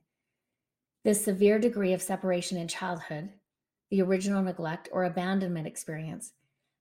[1.03, 3.29] this severe degree of separation in childhood,
[3.93, 6.33] the original neglect or abandonment experience,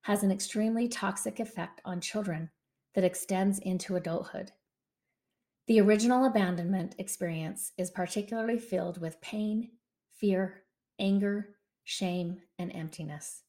[0.05, 2.49] has an extremely toxic effect on children
[2.95, 4.51] that extends into adulthood.
[5.67, 9.73] The original abandonment experience is particularly filled with pain,
[10.11, 10.63] fear,
[10.99, 11.51] anger,
[11.85, 13.43] shame, and emptiness.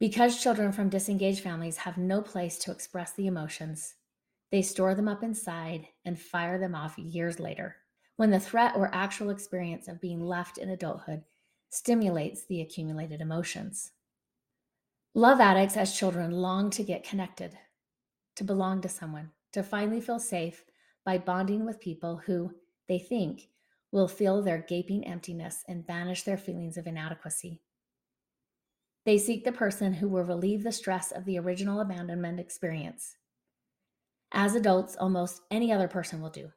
[0.00, 3.94] Because children from disengaged families have no place to express the emotions,
[4.50, 7.76] they store them up inside and fire them off years later,
[8.16, 11.22] when the threat or actual experience of being left in adulthood
[11.76, 13.92] stimulates the accumulated emotions.
[15.14, 17.52] Love addicts as children long to get connected,
[18.34, 20.64] to belong to someone, to finally feel safe
[21.04, 22.50] by bonding with people who
[22.88, 23.48] they think
[23.92, 27.60] will fill their gaping emptiness and banish their feelings of inadequacy.
[29.04, 33.16] They seek the person who will relieve the stress of the original abandonment experience.
[34.32, 36.52] As adults, almost any other person will do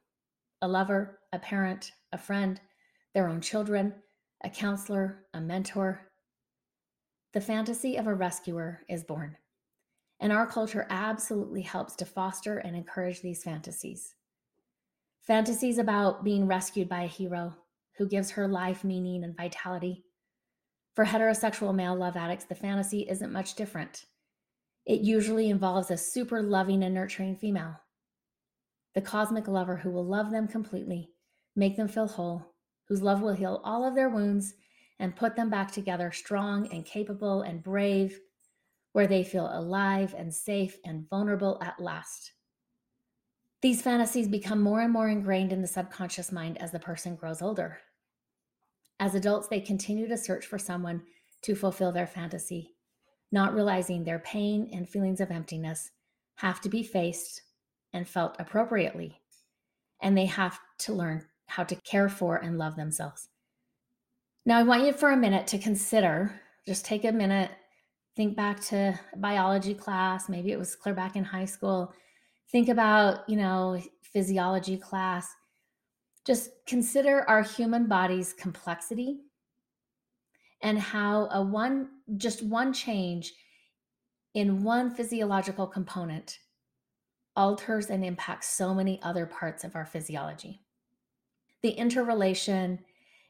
[0.62, 2.60] a lover, a parent, a friend,
[3.14, 3.94] their own children,
[4.42, 6.00] a counselor, a mentor.
[7.32, 9.36] The fantasy of a rescuer is born.
[10.18, 14.14] And our culture absolutely helps to foster and encourage these fantasies.
[15.22, 17.54] Fantasies about being rescued by a hero
[17.96, 20.04] who gives her life meaning and vitality.
[20.96, 24.06] For heterosexual male love addicts, the fantasy isn't much different.
[24.86, 27.76] It usually involves a super loving and nurturing female,
[28.94, 31.10] the cosmic lover who will love them completely,
[31.54, 32.54] make them feel whole,
[32.90, 34.54] whose love will heal all of their wounds
[34.98, 38.18] and put them back together strong and capable and brave
[38.92, 42.32] where they feel alive and safe and vulnerable at last.
[43.62, 47.40] These fantasies become more and more ingrained in the subconscious mind as the person grows
[47.40, 47.78] older.
[48.98, 51.02] As adults, they continue to search for someone
[51.42, 52.74] to fulfill their fantasy,
[53.30, 55.92] not realizing their pain and feelings of emptiness
[56.34, 57.42] have to be faced
[57.92, 59.20] and felt appropriately,
[60.02, 63.28] and they have to learn how to care for and love themselves.
[64.46, 67.50] Now, I want you for a minute to consider, just take a minute
[68.16, 71.92] think back to biology class maybe it was clear back in high school.
[72.50, 75.28] Think about you know physiology class.
[76.26, 79.20] Just consider our human body's complexity
[80.62, 83.32] and how a one just one change
[84.34, 86.38] in one physiological component
[87.36, 90.60] alters and impacts so many other parts of our physiology
[91.62, 92.80] the interrelation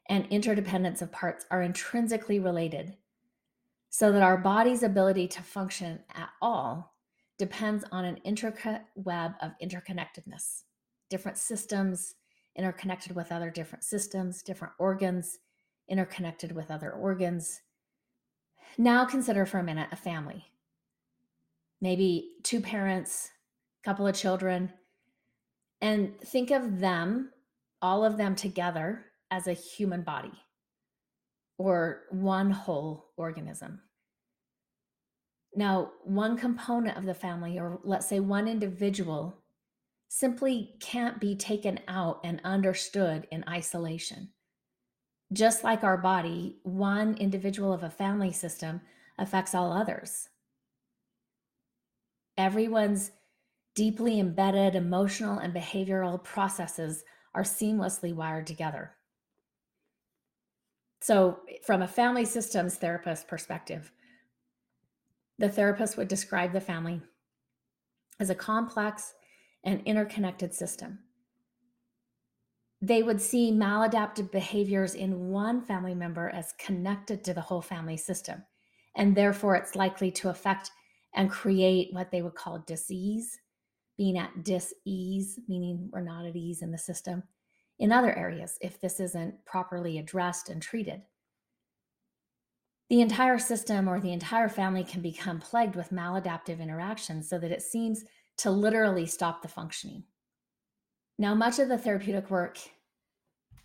[0.09, 2.97] and interdependence of parts are intrinsically related
[3.91, 6.95] so that our body's ability to function at all
[7.39, 10.63] depends on an intricate web of interconnectedness.
[11.09, 12.15] Different systems
[12.57, 15.39] interconnected with other different systems, different organs
[15.89, 17.63] interconnected with other organs.
[18.79, 20.45] Now consider for a minute a family.
[21.81, 23.31] Maybe two parents,
[23.83, 24.73] a couple of children,
[25.81, 27.31] and think of them,
[27.83, 30.33] all of them together, as a human body
[31.59, 33.81] or one whole organism.
[35.55, 39.37] Now, one component of the family, or let's say one individual,
[40.09, 44.31] simply can't be taken out and understood in isolation.
[45.33, 48.81] Just like our body, one individual of a family system
[49.19, 50.29] affects all others.
[52.37, 53.11] Everyone's
[53.75, 57.05] deeply embedded emotional and behavioral processes
[57.35, 58.93] are seamlessly wired together.
[61.01, 63.93] So, eh, from a family systems therapist perspective,
[65.39, 67.01] the therapist would describe the family
[68.19, 69.15] as a complex
[69.65, 70.99] and interconnected system.
[72.83, 77.97] They would see maladaptive behaviors in one family member as connected to the whole family
[77.97, 78.43] system,
[78.97, 80.71] and therefore it's likely to affect
[81.15, 83.39] and create what they would call disease,
[84.01, 87.23] being at dis-ease, meaning we're not at ease in the system,
[87.79, 91.03] in other areas if this isn't properly addressed and treated.
[92.89, 97.51] The entire system or the entire family can become plagued with maladaptive interactions so that
[97.51, 98.05] it seems
[98.39, 100.05] to literally stop the functioning.
[101.19, 102.57] Now, much of the therapeutic work,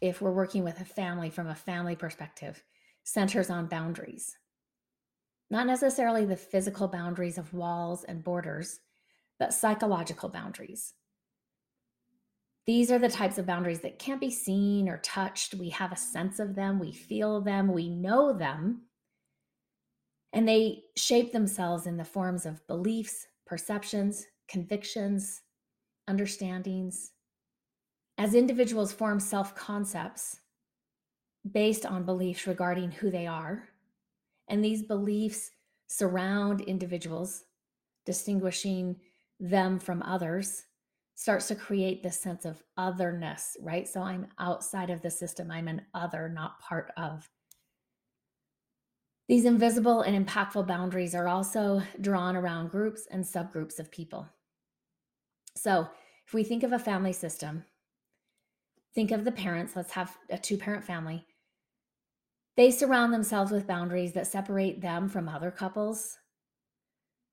[0.01, 2.61] if we're working with a family from a family perspective,
[3.05, 4.35] centers on boundaries.
[5.49, 8.81] Not necessarily the physical boundaries of walls and borders,
[9.39, 10.93] but psychological boundaries.
[12.65, 15.53] These are the types of boundaries that can't be seen or touched.
[15.53, 18.83] We have a sense of them, we feel them, we know them.
[20.33, 25.41] And they shape themselves in the forms of beliefs, perceptions, convictions,
[26.07, 27.11] understandings.
[28.17, 30.39] As individuals form self concepts
[31.49, 33.69] based on beliefs regarding who they are,
[34.47, 35.51] and these beliefs
[35.87, 37.43] surround individuals,
[38.05, 38.95] distinguishing
[39.39, 40.63] them from others,
[41.15, 43.87] starts to create this sense of otherness, right?
[43.87, 47.29] So I'm outside of the system, I'm an other, not part of.
[49.27, 54.27] These invisible and impactful boundaries are also drawn around groups and subgroups of people.
[55.55, 55.87] So,
[56.27, 57.63] if we think of a family system,
[58.93, 61.25] think of the parents, let's have a two parent family.
[62.55, 66.17] They surround themselves with boundaries that separate them from other couples.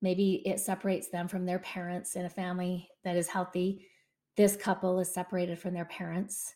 [0.03, 3.87] Maybe it separates them from their parents in a family that is healthy.
[4.35, 6.55] This couple is separated from their parents.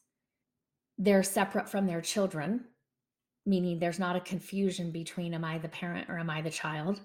[0.98, 2.66] They're separate from their children,
[3.45, 7.00] meaning there's not a confusion between am I the parent or am I the child?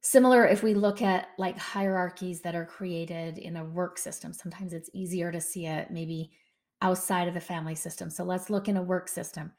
[0.00, 4.72] Similar if we look at like hierarchies that are created in a work system, sometimes
[4.72, 6.32] it's easier to see it maybe
[6.82, 8.10] outside of the family system.
[8.10, 9.52] So let's look in a work system.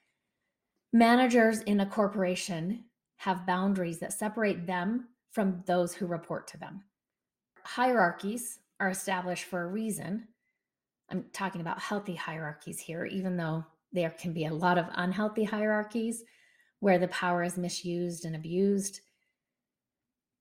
[0.91, 2.83] Managers in a corporation
[3.15, 6.83] have boundaries that separate them from those who report to them.
[7.63, 10.27] Hierarchies are established for a reason.
[11.09, 15.43] I'm talking about healthy hierarchies here, even though there can be a lot of unhealthy
[15.43, 16.23] hierarchies
[16.79, 19.01] where the power is misused and abused.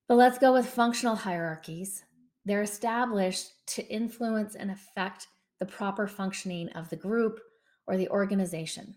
[0.08, 2.04] But let's go with functional hierarchies.
[2.44, 5.28] They're established to influence and affect
[5.58, 7.40] the proper functioning of the group
[7.86, 8.96] or the organization.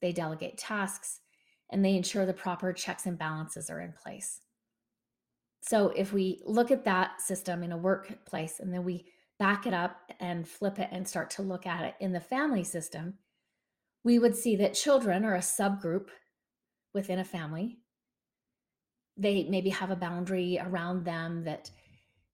[0.00, 1.20] They delegate tasks
[1.70, 4.40] and they ensure the proper checks and balances are in place.
[5.68, 9.06] So if we look at that system in a workplace and then we
[9.38, 12.64] back it up and flip it and start to look at it in the family
[12.64, 13.14] system,
[14.02, 16.08] we would see that children are a subgroup
[16.94, 17.78] within a family
[19.18, 21.70] they maybe have a boundary around them that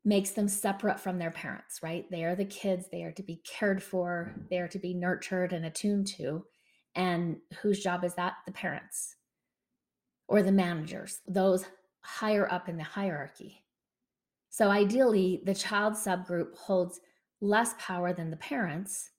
[0.05, 2.05] makes them separate from their parents, right?
[2.11, 5.55] They are the kids, they are to be cared for, they are to be nurtured
[5.55, 6.45] and attuned to.
[6.95, 8.35] And whose job is that?
[8.45, 9.17] The parents
[10.29, 11.65] or the managers, those
[12.05, 13.65] higher up in the hierarchy.
[14.51, 17.01] So ideally, the child subgroup holds
[17.41, 19.11] less power than the parents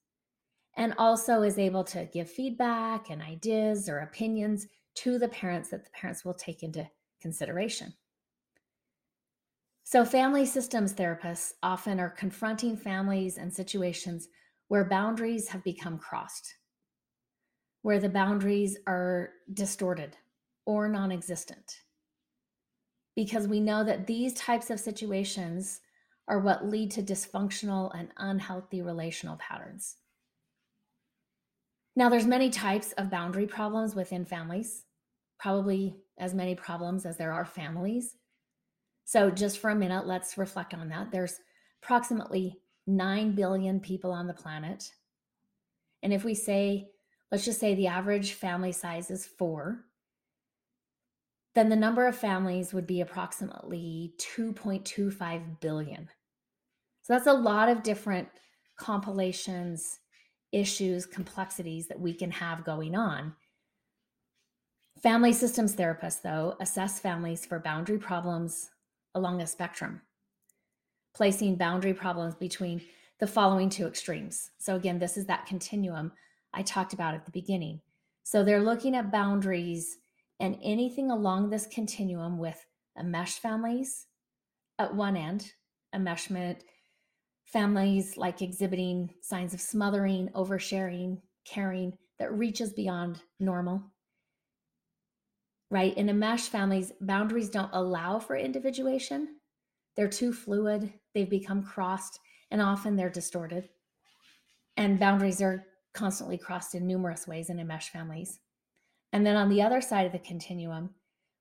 [0.78, 5.84] and also is able to give feedback and ideas or opinions to the parents that
[5.84, 6.88] the parents will take into
[7.22, 7.94] consideration.
[9.84, 14.30] So, family systems therapists often are confronting families and situations
[14.68, 16.56] where boundaries have become crossed,
[17.84, 20.18] where the boundaries are distorted
[20.66, 21.82] or non existent.
[23.16, 25.82] Because we know that these types of situations
[26.28, 29.98] are what lead to dysfunctional and unhealthy relational patterns.
[31.96, 34.86] Now, there's many types of boundary problems within families
[35.38, 38.16] probably as many problems as there are families.
[39.04, 41.12] So, just for a minute, let's reflect on that.
[41.12, 41.40] There's
[41.84, 44.92] approximately 9 billion people on the planet.
[46.02, 46.90] And if we say,
[47.32, 49.86] let's just say the average family size is four,
[51.56, 56.10] then the number of families would be approximately 2.25 billion.
[57.02, 58.28] So that's a lot of different
[58.78, 60.00] compilations,
[60.52, 63.34] issues, complexities that we can have going on.
[65.02, 68.70] Family systems therapists, though, assess families for boundary problems
[69.14, 70.02] along a spectrum,
[71.14, 72.82] placing boundary problems between
[73.20, 74.52] the following two extremes.
[74.58, 76.12] So, again, this is that continuum
[76.54, 77.82] I talked about at the beginning.
[78.24, 79.98] So, they're looking at boundaries
[80.40, 82.66] and anything along this continuum with
[82.98, 84.08] enmeshed families
[84.80, 85.54] at one end,
[85.94, 86.62] enmeshment
[87.46, 93.84] families like exhibiting signs of smothering, oversharing, caring that reaches beyond normal
[95.72, 95.98] right?
[95.98, 99.38] In enmeshed families, boundaries don't allow for individuation.
[99.96, 102.20] They're too fluid, they've become crossed,
[102.52, 103.70] and often they're distorted.
[104.78, 108.40] And boundaries are constantly crossed in numerous ways in enmeshed families.
[109.14, 110.92] And then on the other side of the continuum,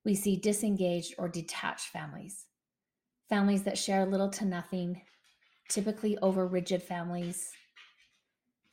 [0.04, 2.46] we see disengaged or detached families.
[3.28, 5.00] Families that share little to nothing,
[5.68, 7.50] typically over rigid families.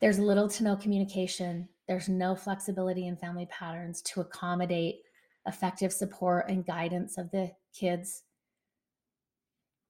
[0.01, 1.69] There's little to no communication.
[1.87, 5.01] There's no flexibility in family patterns to accommodate
[5.47, 8.23] effective support and guidance of the kids.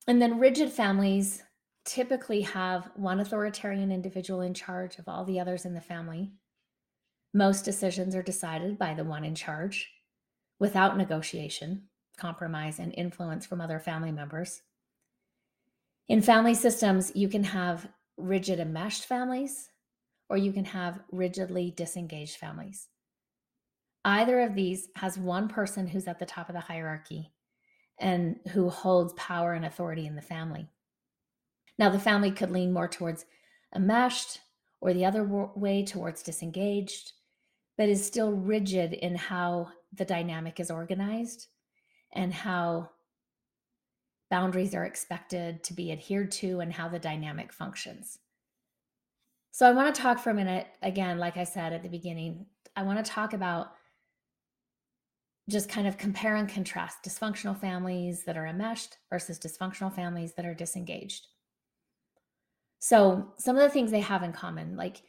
[0.08, 1.44] And then rigid families
[1.86, 6.32] typically have one authoritarian individual in charge of all the others in the family.
[7.34, 9.90] Most decisions are decided by the one in charge
[10.60, 11.84] without negotiation,
[12.18, 14.62] compromise, and influence from other family members.
[16.10, 19.70] In family systems, you can have rigid enmeshed families
[20.30, 22.88] or you can have rigidly disengaged families.
[24.04, 27.32] Either of these has one person who's at the top of the hierarchy
[28.00, 30.68] and who holds power and authority in the family.
[31.78, 33.26] Now, the family could lean more towards
[33.76, 34.40] enmeshed
[34.82, 37.14] or the other way towards disengaged,
[37.82, 41.48] but is still rigid in how the dynamic is organized
[42.14, 42.88] and how
[44.30, 48.20] boundaries are expected to be adhered to and how the dynamic functions.
[49.50, 52.46] So, I want to talk for a minute again, like I said at the beginning,
[52.76, 53.72] I want to talk about
[55.50, 60.46] just kind of compare and contrast dysfunctional families that are enmeshed versus dysfunctional families that
[60.46, 61.26] are disengaged.
[62.78, 65.02] So, some of the things they have in common, like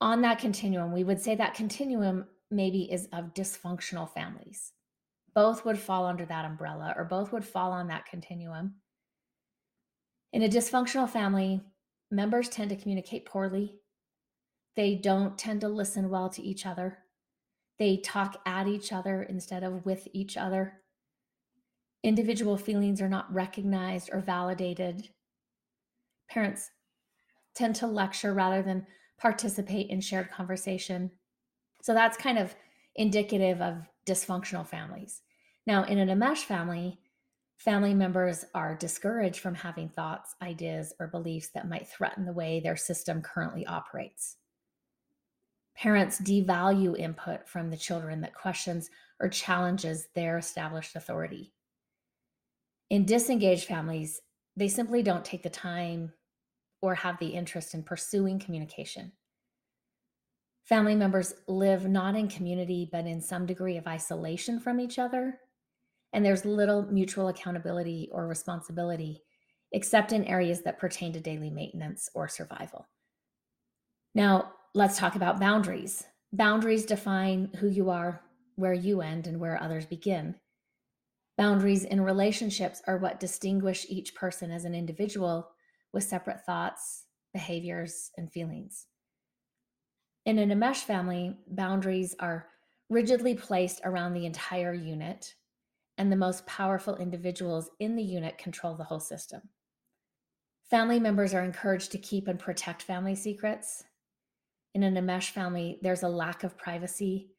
[0.00, 4.72] on that continuum, we would say that continuum maybe is of dysfunctional families.
[5.34, 8.76] Both would fall under that umbrella or both would fall on that continuum.
[10.32, 11.60] In a dysfunctional family,
[12.10, 13.76] members tend to communicate poorly.
[14.76, 16.98] They don't tend to listen well to each other.
[17.78, 20.80] They talk at each other instead of with each other.
[22.02, 25.08] Individual feelings are not recognized or validated.
[26.30, 26.70] Parents
[27.54, 28.86] tend to lecture rather than
[29.18, 31.10] participate in shared conversation.
[31.82, 32.54] So that's kind of
[32.94, 35.22] indicative of dysfunctional families.
[35.66, 36.98] Now, in an enmeshed family,
[37.56, 42.60] family members are discouraged from having thoughts, ideas, or beliefs that might threaten the way
[42.60, 44.36] their system currently operates.
[45.76, 48.88] Parents devalue input from the children that questions
[49.20, 51.52] or challenges their established authority.
[52.88, 54.20] In disengaged families,
[54.56, 56.12] they simply don't take the time
[56.80, 59.12] or have the interest in pursuing communication.
[60.64, 65.38] Family members live not in community, but in some degree of isolation from each other.
[66.12, 69.22] And there's little mutual accountability or responsibility,
[69.72, 72.88] except in areas that pertain to daily maintenance or survival.
[74.14, 76.04] Now, let's talk about boundaries.
[76.32, 78.22] Boundaries define who you are,
[78.56, 80.34] where you end, and where others begin.
[81.38, 85.50] Boundaries in relationships are what distinguish each person as an individual
[85.96, 88.86] with separate thoughts, behaviors, and feelings.
[90.24, 92.46] In an enmeshed family, boundaries are
[92.88, 95.34] rigidly placed around the entire unit,
[95.98, 99.40] and the most powerful individuals in the unit control the whole system.
[100.70, 103.82] Family members are encouraged to keep and protect family secrets,
[104.76, 107.30] in an enmeshed family, there's a lack of privacy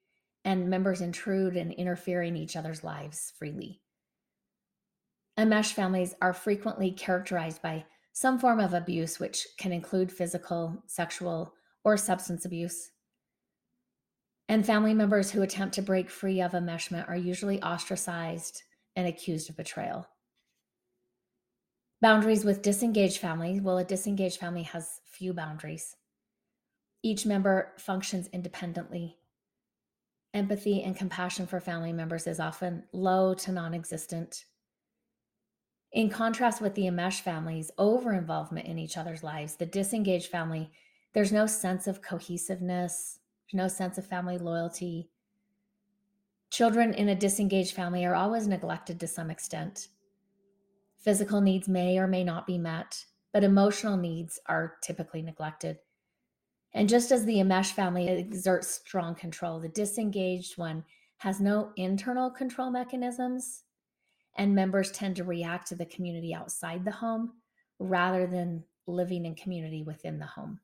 [0.43, 3.79] and members intrude and interfere in each other's lives freely.
[5.37, 7.85] Enmeshed families are frequently characterized by
[8.17, 11.53] some form of abuse, which can include physical, sexual,
[11.83, 12.89] or substance abuse.
[14.49, 18.63] And family members who attempt to break free of enmeshment are usually ostracized
[18.95, 20.07] and accused of betrayal.
[22.01, 23.61] Boundaries with disengaged families.
[23.61, 25.95] Well, a disengaged family has few boundaries.
[27.03, 29.17] Each member functions independently.
[30.33, 34.45] Empathy and compassion for family members is often low to non existent.
[35.91, 40.69] In contrast with the enmeshed families, over involvement in each other's lives, the disengaged family,
[41.13, 43.19] there's no sense of cohesiveness,
[43.53, 45.09] no sense of family loyalty.
[46.49, 49.87] Children in a disengaged family are always neglected to some extent.
[50.99, 55.79] Physical needs may or may not be met, but emotional needs are typically neglected.
[56.73, 60.83] And just as the enmeshed family exerts strong control, the disengaged one
[61.17, 63.63] has no internal control mechanisms,
[64.37, 67.33] and members tend to react to the community outside the home
[67.79, 70.59] rather than living in community within the home.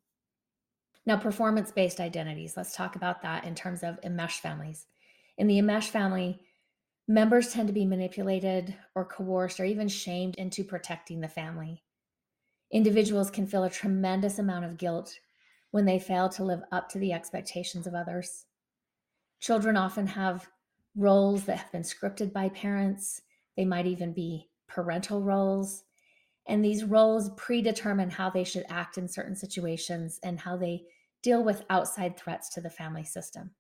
[1.06, 4.86] Now, performance based identities, let's talk about that in terms of enmeshed families.
[5.38, 6.40] In the enmeshed family,
[7.08, 11.84] members tend to be manipulated or coerced or even shamed into protecting the family.
[12.72, 15.20] Individuals can feel a tremendous amount of guilt
[15.72, 18.46] when they fail to live up to the expectations of others.
[19.40, 20.48] Children often have
[20.96, 23.22] roles that have been scripted by parents,
[23.58, 25.84] they might even be parental roles.
[26.48, 30.84] And these roles predetermine how they should act in certain situations and how they
[31.22, 33.52] deal with outside threats to the family system.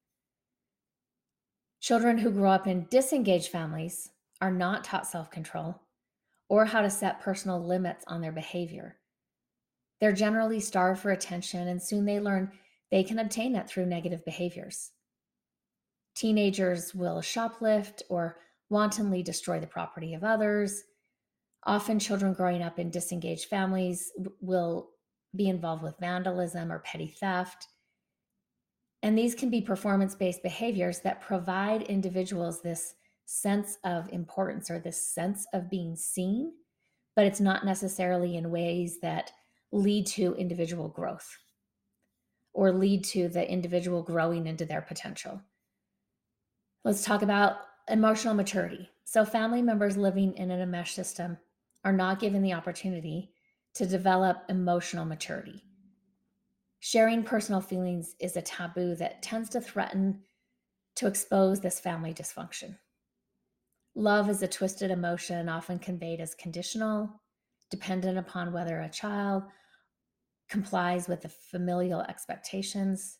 [1.79, 4.09] Children who grow up in disengaged families
[4.41, 5.81] are not taught self control
[6.49, 8.97] or how to set personal limits on their behavior.
[9.99, 12.51] They're generally starved for attention, and soon they learn
[12.91, 14.91] they can obtain it through negative behaviors.
[16.15, 18.37] Teenagers will shoplift or
[18.73, 20.83] wantonly destroy the property of others,
[21.65, 24.11] Often, children growing up in disengaged families
[24.41, 24.89] will
[25.35, 27.67] be involved with vandalism or petty theft.
[29.01, 32.95] And these can be performance based behaviors that provide individuals this
[33.25, 36.51] sense of importance or this sense of being seen,
[37.15, 39.31] but it's not necessarily in ways that
[39.71, 41.37] lead to individual growth
[42.53, 45.41] or lead to the individual growing into their potential.
[46.83, 47.55] Let's talk about
[47.89, 48.89] emotional maturity.
[49.05, 51.37] So, family members living in an enmesh system
[51.83, 53.31] are not given the opportunity
[53.75, 55.63] to develop emotional maturity.
[56.79, 60.21] Sharing personal feelings is a taboo that tends to threaten
[60.95, 62.77] to expose this family dysfunction.
[63.95, 67.21] Love is a twisted emotion, often conveyed as conditional,
[67.69, 69.43] dependent upon whether a child
[70.49, 73.19] complies with the familial expectations.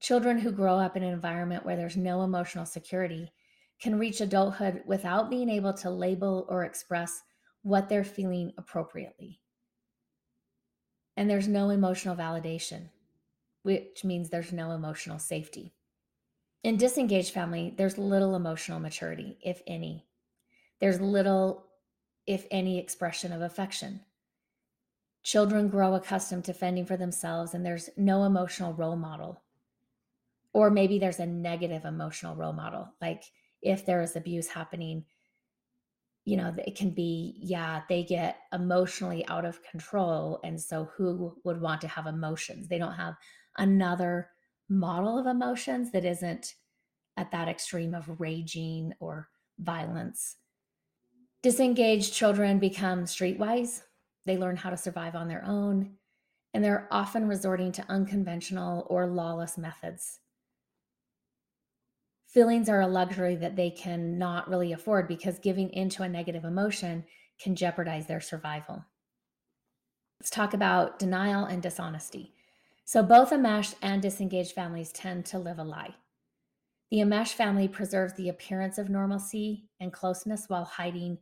[0.00, 3.32] Children who grow up in an environment where there's no emotional security
[3.80, 7.22] can reach adulthood without being able to label or express
[7.62, 9.40] what they're feeling appropriately.
[11.16, 12.90] And there's no emotional validation,
[13.62, 15.74] which means there's no emotional safety.
[16.62, 20.06] In disengaged family, there's little emotional maturity, if any.
[20.80, 21.66] There's little,
[22.26, 24.00] if any, expression of affection.
[25.22, 29.42] Children grow accustomed to fending for themselves, and there's no emotional role model.
[30.56, 33.24] Or maybe there's a negative emotional role model, like
[33.60, 35.04] if there is abuse happening
[36.24, 41.34] you know it can be yeah they get emotionally out of control and so who
[41.44, 42.68] would want to have emotions?
[42.68, 43.14] They don't have
[43.58, 44.30] another
[44.68, 46.54] model of emotions that isn't
[47.18, 49.28] at that extreme of raging or
[49.58, 50.36] violence.
[51.42, 53.82] Disengaged children become streetwise.
[54.24, 55.96] They learn how to survive on their own
[56.54, 60.20] and they're often resorting to unconventional or lawless methods
[62.36, 66.44] feelings are a luxury that they can not really afford because giving into a negative
[66.44, 67.02] emotion
[67.40, 68.84] can jeopardize their survival.
[70.20, 72.34] Let's talk about denial and dishonesty.
[72.84, 75.94] So, both enmeshed and disengaged families tend to live a lie.
[76.90, 81.16] The enmeshed family preserves the appearance of normalcy and closeness while hiding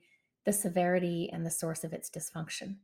[0.44, 2.78] the severity and the source of its dysfunction.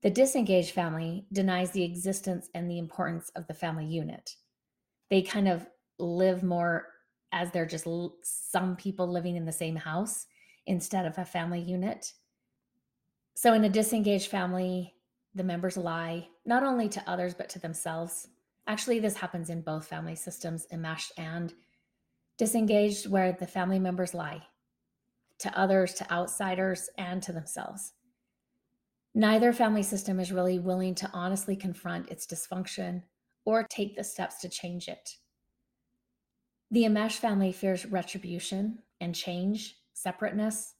[0.00, 4.34] The disengaged family denies the existence and the importance of the family unit.
[5.10, 5.66] They kind of
[5.98, 6.86] live more
[7.32, 10.26] as they're just l- some people living in the same house
[10.66, 12.12] instead of a family unit.
[13.34, 14.94] So, in a disengaged family,
[15.34, 18.28] the members lie not only to others, but to themselves.
[18.66, 21.54] Actually, this happens in both family systems, enmeshed and
[22.36, 24.42] disengaged, where the family members lie
[25.38, 27.92] to others, to outsiders, and to themselves.
[29.14, 33.02] Neither family system is really willing to honestly confront its dysfunction
[33.44, 35.16] or take the steps to change it.
[36.70, 40.74] The enmeshed family fears retribution and change, separateness.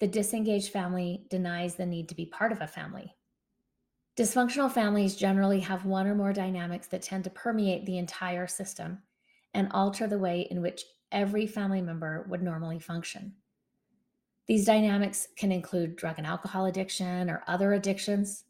[0.00, 3.14] The disengaged family denies the need to be part of a family.
[4.16, 9.02] Dysfunctional families generally have one or more dynamics that tend to permeate the entire system
[9.54, 13.34] and alter the way in which every family member would normally function.
[14.46, 18.44] These dynamics can include drug and alcohol addiction or other addictions,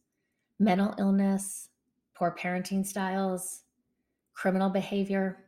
[0.59, 1.69] mental illness,
[2.15, 3.63] poor parenting styles,
[4.33, 5.44] criminal behavior,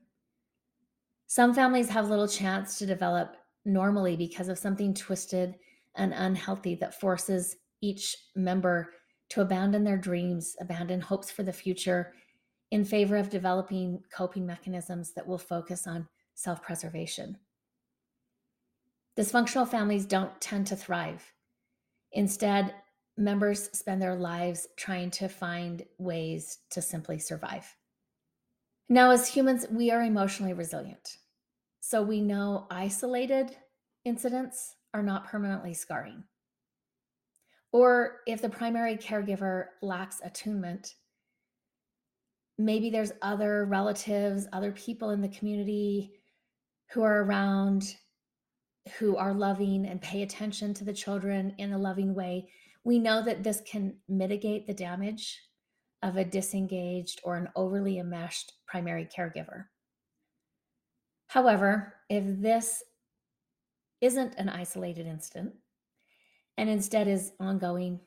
[1.26, 5.54] some families have little chance to develop normally because of something twisted
[5.96, 8.92] and unhealthy that forces each member
[9.30, 12.12] to abandon their dreams, abandon hopes for the future
[12.70, 17.36] in favor of developing coping mechanisms that will focus on self preservation.
[19.16, 21.24] Dysfunctional families don't tend to thrive.
[22.12, 22.74] Instead,
[23.16, 27.74] members spend their lives trying to find ways to simply survive.
[28.88, 31.18] Now, as humans, we are emotionally resilient.
[31.80, 33.56] So we know isolated
[34.04, 36.24] incidents are not permanently scarring.
[37.72, 40.94] Or if the primary caregiver lacks attunement,
[42.58, 46.12] maybe there's other relatives, other people in the community
[46.92, 47.96] who are around
[48.98, 52.48] who are loving and pay attention to the children in a loving way.
[52.84, 55.40] We know that this can mitigate the damage
[56.06, 59.64] of a disengaged or an overly enmeshed primary caregiver.
[61.26, 62.84] However, if this
[64.00, 65.52] isn't an isolated incident
[66.56, 67.98] and instead is ongoing,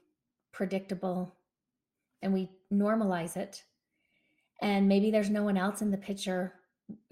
[0.54, 1.36] predictable,
[2.22, 3.66] and we normalize it,
[4.62, 6.54] and maybe there's no one else in the picture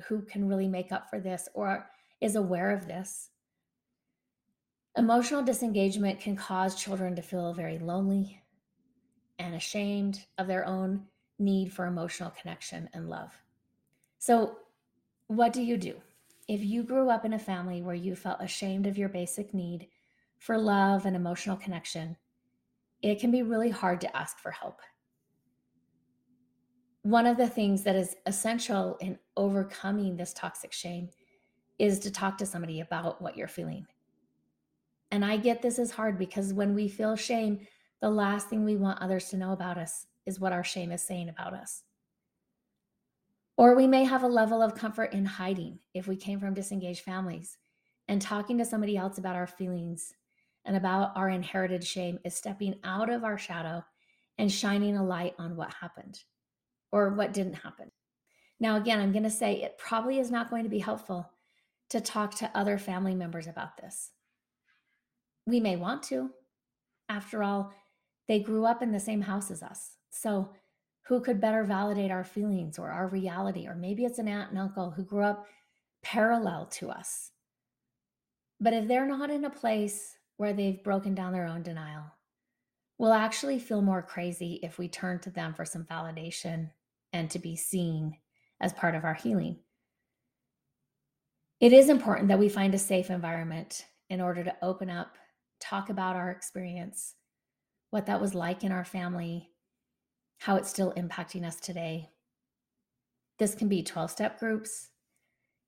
[0.07, 1.89] who can really make up for this or
[2.21, 3.29] is aware of this.
[4.97, 8.41] Emotional disengagement can cause children to feel very lonely,
[9.39, 11.05] and ashamed of their own
[11.39, 13.31] need for emotional connection and love.
[14.19, 14.57] So,
[15.27, 15.95] what do you do?
[16.47, 19.87] If you grew up in a family where you felt ashamed of your basic need
[20.39, 22.15] for love and emotional connection,
[23.01, 24.79] it can be really hard to ask for help.
[27.03, 31.09] One of the things that is essential in overcoming this toxic shame
[31.79, 33.85] is to talk to somebody about what you're feeling.
[35.11, 37.59] And I get this is hard because when we feel shame,
[38.01, 41.01] the last thing we want others to know about us is what our shame is
[41.01, 41.83] saying about us.
[43.57, 47.01] Or we may have a level of comfort in hiding if we came from disengaged
[47.01, 47.57] families.
[48.07, 50.13] And talking to somebody else about our feelings
[50.63, 53.83] and about our inherited shame is stepping out of our shadow
[54.37, 56.21] and shining a light on what happened
[56.91, 57.91] or what didn't happen.
[58.59, 61.29] Now, again, I'm going to say it probably is not going to be helpful
[61.89, 64.11] to talk to other family members about this.
[65.45, 66.29] We may want to.
[67.09, 67.73] After all,
[68.27, 69.93] they grew up in the same house as us.
[70.09, 70.49] So,
[71.07, 73.65] who could better validate our feelings or our reality?
[73.65, 75.47] Or maybe it's an aunt and uncle who grew up
[76.03, 77.31] parallel to us.
[78.59, 82.03] But if they're not in a place where they've broken down their own denial,
[82.97, 86.71] we'll actually feel more crazy if we turn to them for some validation
[87.13, 88.17] and to be seen
[88.59, 89.57] as part of our healing.
[91.59, 95.17] It is important that we find a safe environment in order to open up,
[95.59, 97.15] talk about our experience,
[97.89, 99.49] what that was like in our family,
[100.39, 102.09] how it's still impacting us today.
[103.39, 104.89] This can be 12 step groups,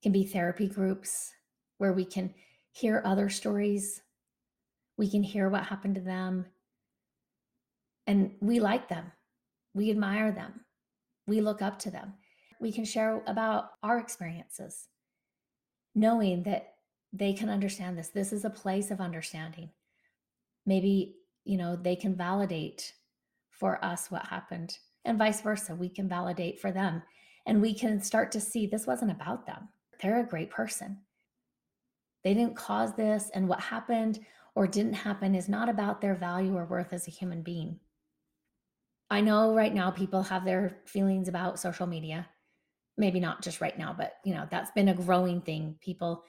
[0.02, 1.32] can be therapy groups
[1.78, 2.34] where we can
[2.72, 4.02] hear other stories.
[4.98, 6.46] We can hear what happened to them.
[8.06, 9.12] And we like them.
[9.74, 10.62] We admire them.
[11.28, 12.16] We look up to them.
[12.60, 14.88] We can share about our experiences,
[15.96, 16.74] knowing that
[17.14, 18.10] they can understand this.
[18.10, 19.70] This is a place of understanding.
[20.66, 21.16] Maybe,
[21.50, 22.94] you know, they can validate
[23.50, 25.74] for us what happened and vice versa.
[25.74, 27.02] We can validate for them
[27.48, 29.68] and we can start to see this wasn't about them.
[30.00, 31.00] They're a great person.
[32.24, 34.20] They didn't cause this, and what happened
[34.54, 37.80] or didn't happen is not about their value or worth as a human being.
[39.10, 42.28] I know right now people have their feelings about social media.
[42.98, 45.78] Maybe not just right now, but you know, that's been a growing thing.
[45.82, 46.24] People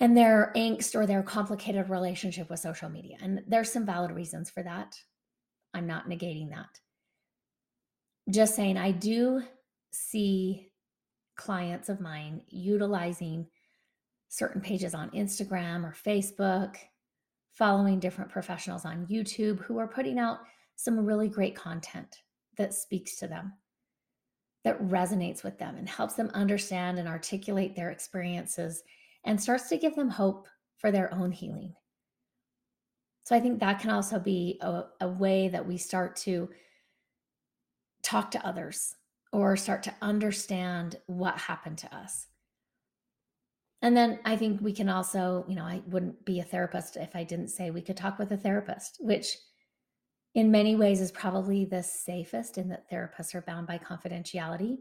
[0.00, 3.16] and their angst or their complicated relationship with social media.
[3.20, 4.96] And there's some valid reasons for that.
[5.74, 6.80] I'm not negating that.
[8.30, 9.42] Just saying, I do
[9.90, 10.70] see
[11.36, 13.46] clients of mine utilizing
[14.28, 16.76] certain pages on Instagram or Facebook,
[17.54, 20.38] following different professionals on YouTube who are putting out
[20.76, 22.18] some really great content
[22.56, 23.52] that speaks to them,
[24.64, 28.82] that resonates with them, and helps them understand and articulate their experiences
[29.24, 31.74] and starts to give them hope for their own healing.
[33.24, 36.48] So I think that can also be a, a way that we start to
[38.02, 38.94] talk to others
[39.32, 42.26] or start to understand what happened to us.
[43.82, 47.14] And then I think we can also, you know, I wouldn't be a therapist if
[47.14, 49.36] I didn't say we could talk with a therapist, which
[50.34, 54.78] in many ways is probably the safest in that therapists are bound by confidentiality.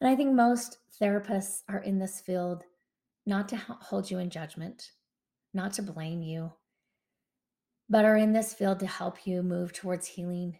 [0.00, 2.64] And I think most therapists are in this field
[3.26, 4.90] not to hold you in judgment,
[5.52, 6.52] not to blame you,
[7.88, 10.58] but are in this field to help you move towards healing.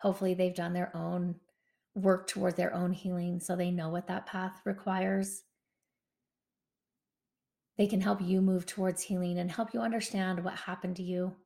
[0.00, 1.36] Hopefully, they've done their own
[1.94, 5.42] work toward their own healing so they know what that path requires.
[7.76, 11.36] They can help you move towards healing and help you understand what happened to you,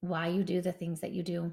[0.00, 1.52] why you do the things that you do.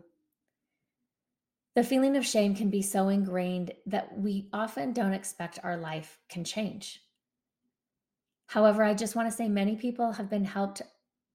[1.75, 6.17] The feeling of shame can be so ingrained that we often don't expect our life
[6.27, 7.01] can change.
[8.47, 10.81] However, I just want to say many people have been helped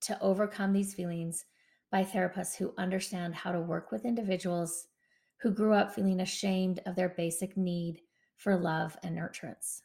[0.03, 1.45] to overcome these feelings
[1.91, 4.87] by therapists who understand how to work with individuals
[5.43, 8.01] who grew up feeling ashamed of their basic need
[8.37, 9.83] for love and nurturance.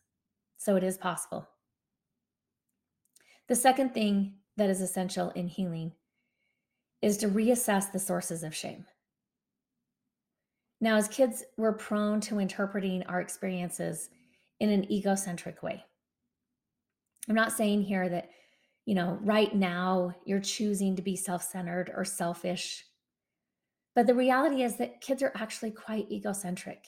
[0.57, 1.49] So it is possible.
[3.47, 5.93] The second thing that is essential in healing
[7.01, 8.85] is to reassess the sources of shame.
[10.79, 14.09] Now, as kids, we're prone to interpreting our experiences
[14.59, 15.83] in an egocentric way.
[17.27, 18.29] I'm not saying here that
[18.87, 22.85] you know, right now you're choosing to be self centered or selfish.
[23.93, 26.85] But the reality is that kids are actually quite egocentric.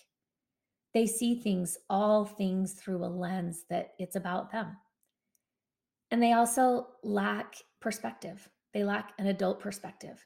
[0.93, 4.77] They see things, all things, through a lens that it's about them.
[6.09, 10.25] And they also lack perspective, they lack an adult perspective.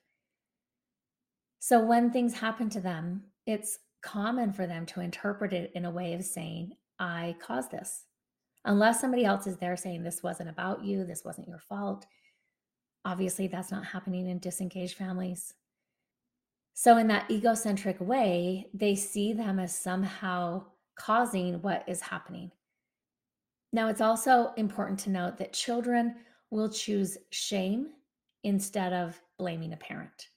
[1.60, 5.92] So when things happen to them, it's common for them to interpret it in a
[5.92, 8.04] way of saying, I caused this
[8.66, 12.06] unless somebody else is there saying this wasn't about you, this wasn't your fault.
[13.06, 15.54] Obviously, that's not happening in disengaged families.
[16.74, 22.52] So, in that egocentric way, they see them as somehow causing what is happening.
[23.72, 26.16] Now, it's also important to note that children
[26.50, 27.88] will choose shame
[28.44, 30.30] instead of blaming a parent.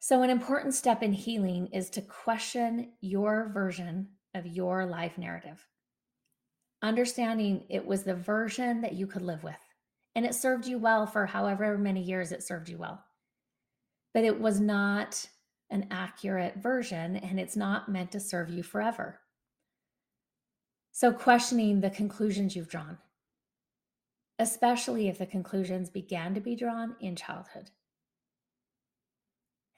[0.00, 5.66] So, an important step in healing is to question your version of your life narrative.
[6.82, 9.54] Understanding it was the version that you could live with,
[10.14, 13.02] and it served you well for however many years it served you well.
[14.12, 15.28] But it was not
[15.70, 19.20] an accurate version, and it's not meant to serve you forever.
[20.92, 22.98] So, questioning the conclusions you've drawn,
[24.38, 27.70] especially if the conclusions began to be drawn in childhood.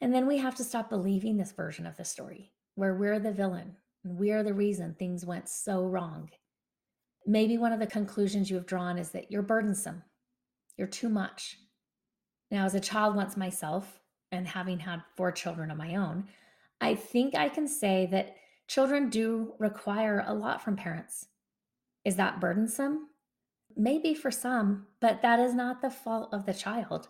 [0.00, 3.32] And then we have to stop believing this version of the story where we're the
[3.32, 6.30] villain and we're the reason things went so wrong.
[7.26, 10.02] Maybe one of the conclusions you have drawn is that you're burdensome,
[10.76, 11.58] you're too much.
[12.50, 14.00] Now, as a child once myself,
[14.30, 16.28] and having had four children of my own,
[16.80, 21.26] I think I can say that children do require a lot from parents.
[22.04, 23.08] Is that burdensome?
[23.76, 27.08] Maybe for some, but that is not the fault of the child.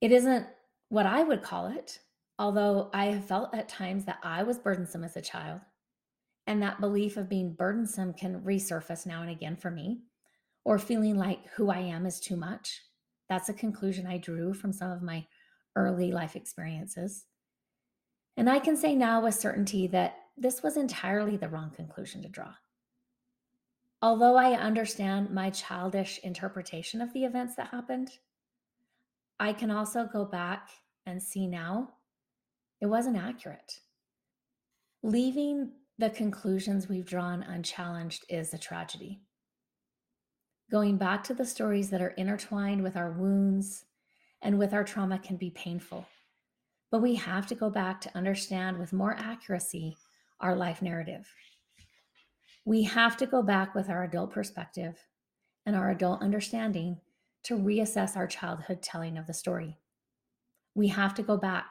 [0.00, 0.46] It isn't
[0.88, 2.00] what I would call it,
[2.38, 5.60] although I have felt at times that I was burdensome as a child.
[6.46, 10.02] And that belief of being burdensome can resurface now and again for me,
[10.64, 12.82] or feeling like who I am is too much.
[13.28, 15.26] That's a conclusion I drew from some of my
[15.74, 17.24] early life experiences.
[18.36, 22.28] And I can say now with certainty that this was entirely the wrong conclusion to
[22.28, 22.54] draw.
[24.02, 28.10] Although I understand my childish interpretation of the events that happened,
[29.40, 30.68] I can also go back
[31.06, 31.94] and see now
[32.80, 33.80] it wasn't accurate.
[35.02, 39.20] Leaving the conclusions we've drawn unchallenged is a tragedy.
[40.70, 43.86] Going back to the stories that are intertwined with our wounds
[44.42, 46.06] and with our trauma can be painful.
[46.90, 49.96] But we have to go back to understand with more accuracy
[50.38, 51.32] our life narrative.
[52.66, 55.06] We have to go back with our adult perspective
[55.64, 57.00] and our adult understanding
[57.44, 59.78] to reassess our childhood telling of the story.
[60.74, 61.66] We have to go back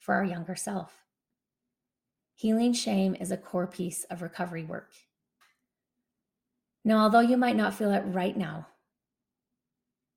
[0.00, 1.04] for our younger self.
[2.38, 4.92] Healing shame is a core piece of recovery work.
[6.84, 8.68] Now, although you might not feel it right now,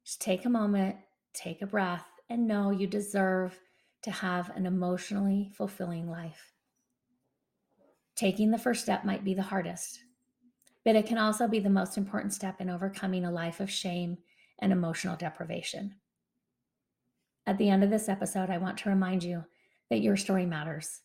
[0.05, 0.97] just take a moment,
[1.33, 3.59] take a breath, and know you deserve
[4.03, 6.53] to have an emotionally fulfilling life.
[8.15, 10.03] Taking the first step might be the hardest,
[10.85, 14.19] but it can also be the most important step in overcoming a life of shame
[14.59, 15.95] and emotional deprivation.
[17.47, 19.45] At the end of this episode, I want to remind you
[19.89, 21.01] that your story matters.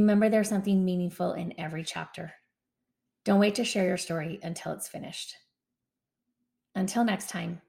[0.00, 2.34] Remember, there's something meaningful in every chapter.
[3.24, 5.34] Don't wait to share your story until it's finished.
[6.74, 7.62] Until next time,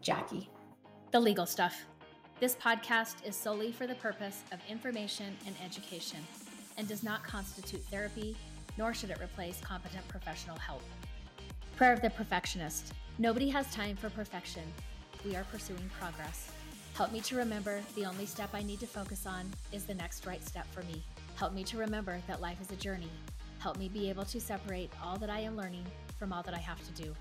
[0.00, 0.50] Jackie.
[1.12, 1.84] The legal stuff.
[2.40, 6.18] This podcast is solely for the purpose of information and education
[6.76, 8.36] and does not constitute therapy,
[8.76, 10.82] nor should it replace competent professional help.
[11.76, 14.64] Prayer of the Perfectionist Nobody has time for perfection.
[15.24, 16.50] We are pursuing progress.
[16.94, 20.26] Help me to remember the only step I need to focus on is the next
[20.26, 21.04] right step for me.
[21.38, 23.12] Help me to remember that life is a journey.
[23.60, 25.86] Help me be able to separate all that I am learning
[26.18, 27.14] from all that I have to do.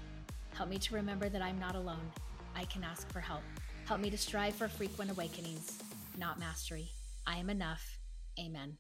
[0.56, 2.12] Help me to remember that I'm not alone.
[2.56, 3.44] I can ask for help.
[3.86, 5.78] Help me to strive for frequent awakenings,
[6.18, 6.90] not mastery.
[7.28, 8.00] I am enough.
[8.40, 8.80] Amen.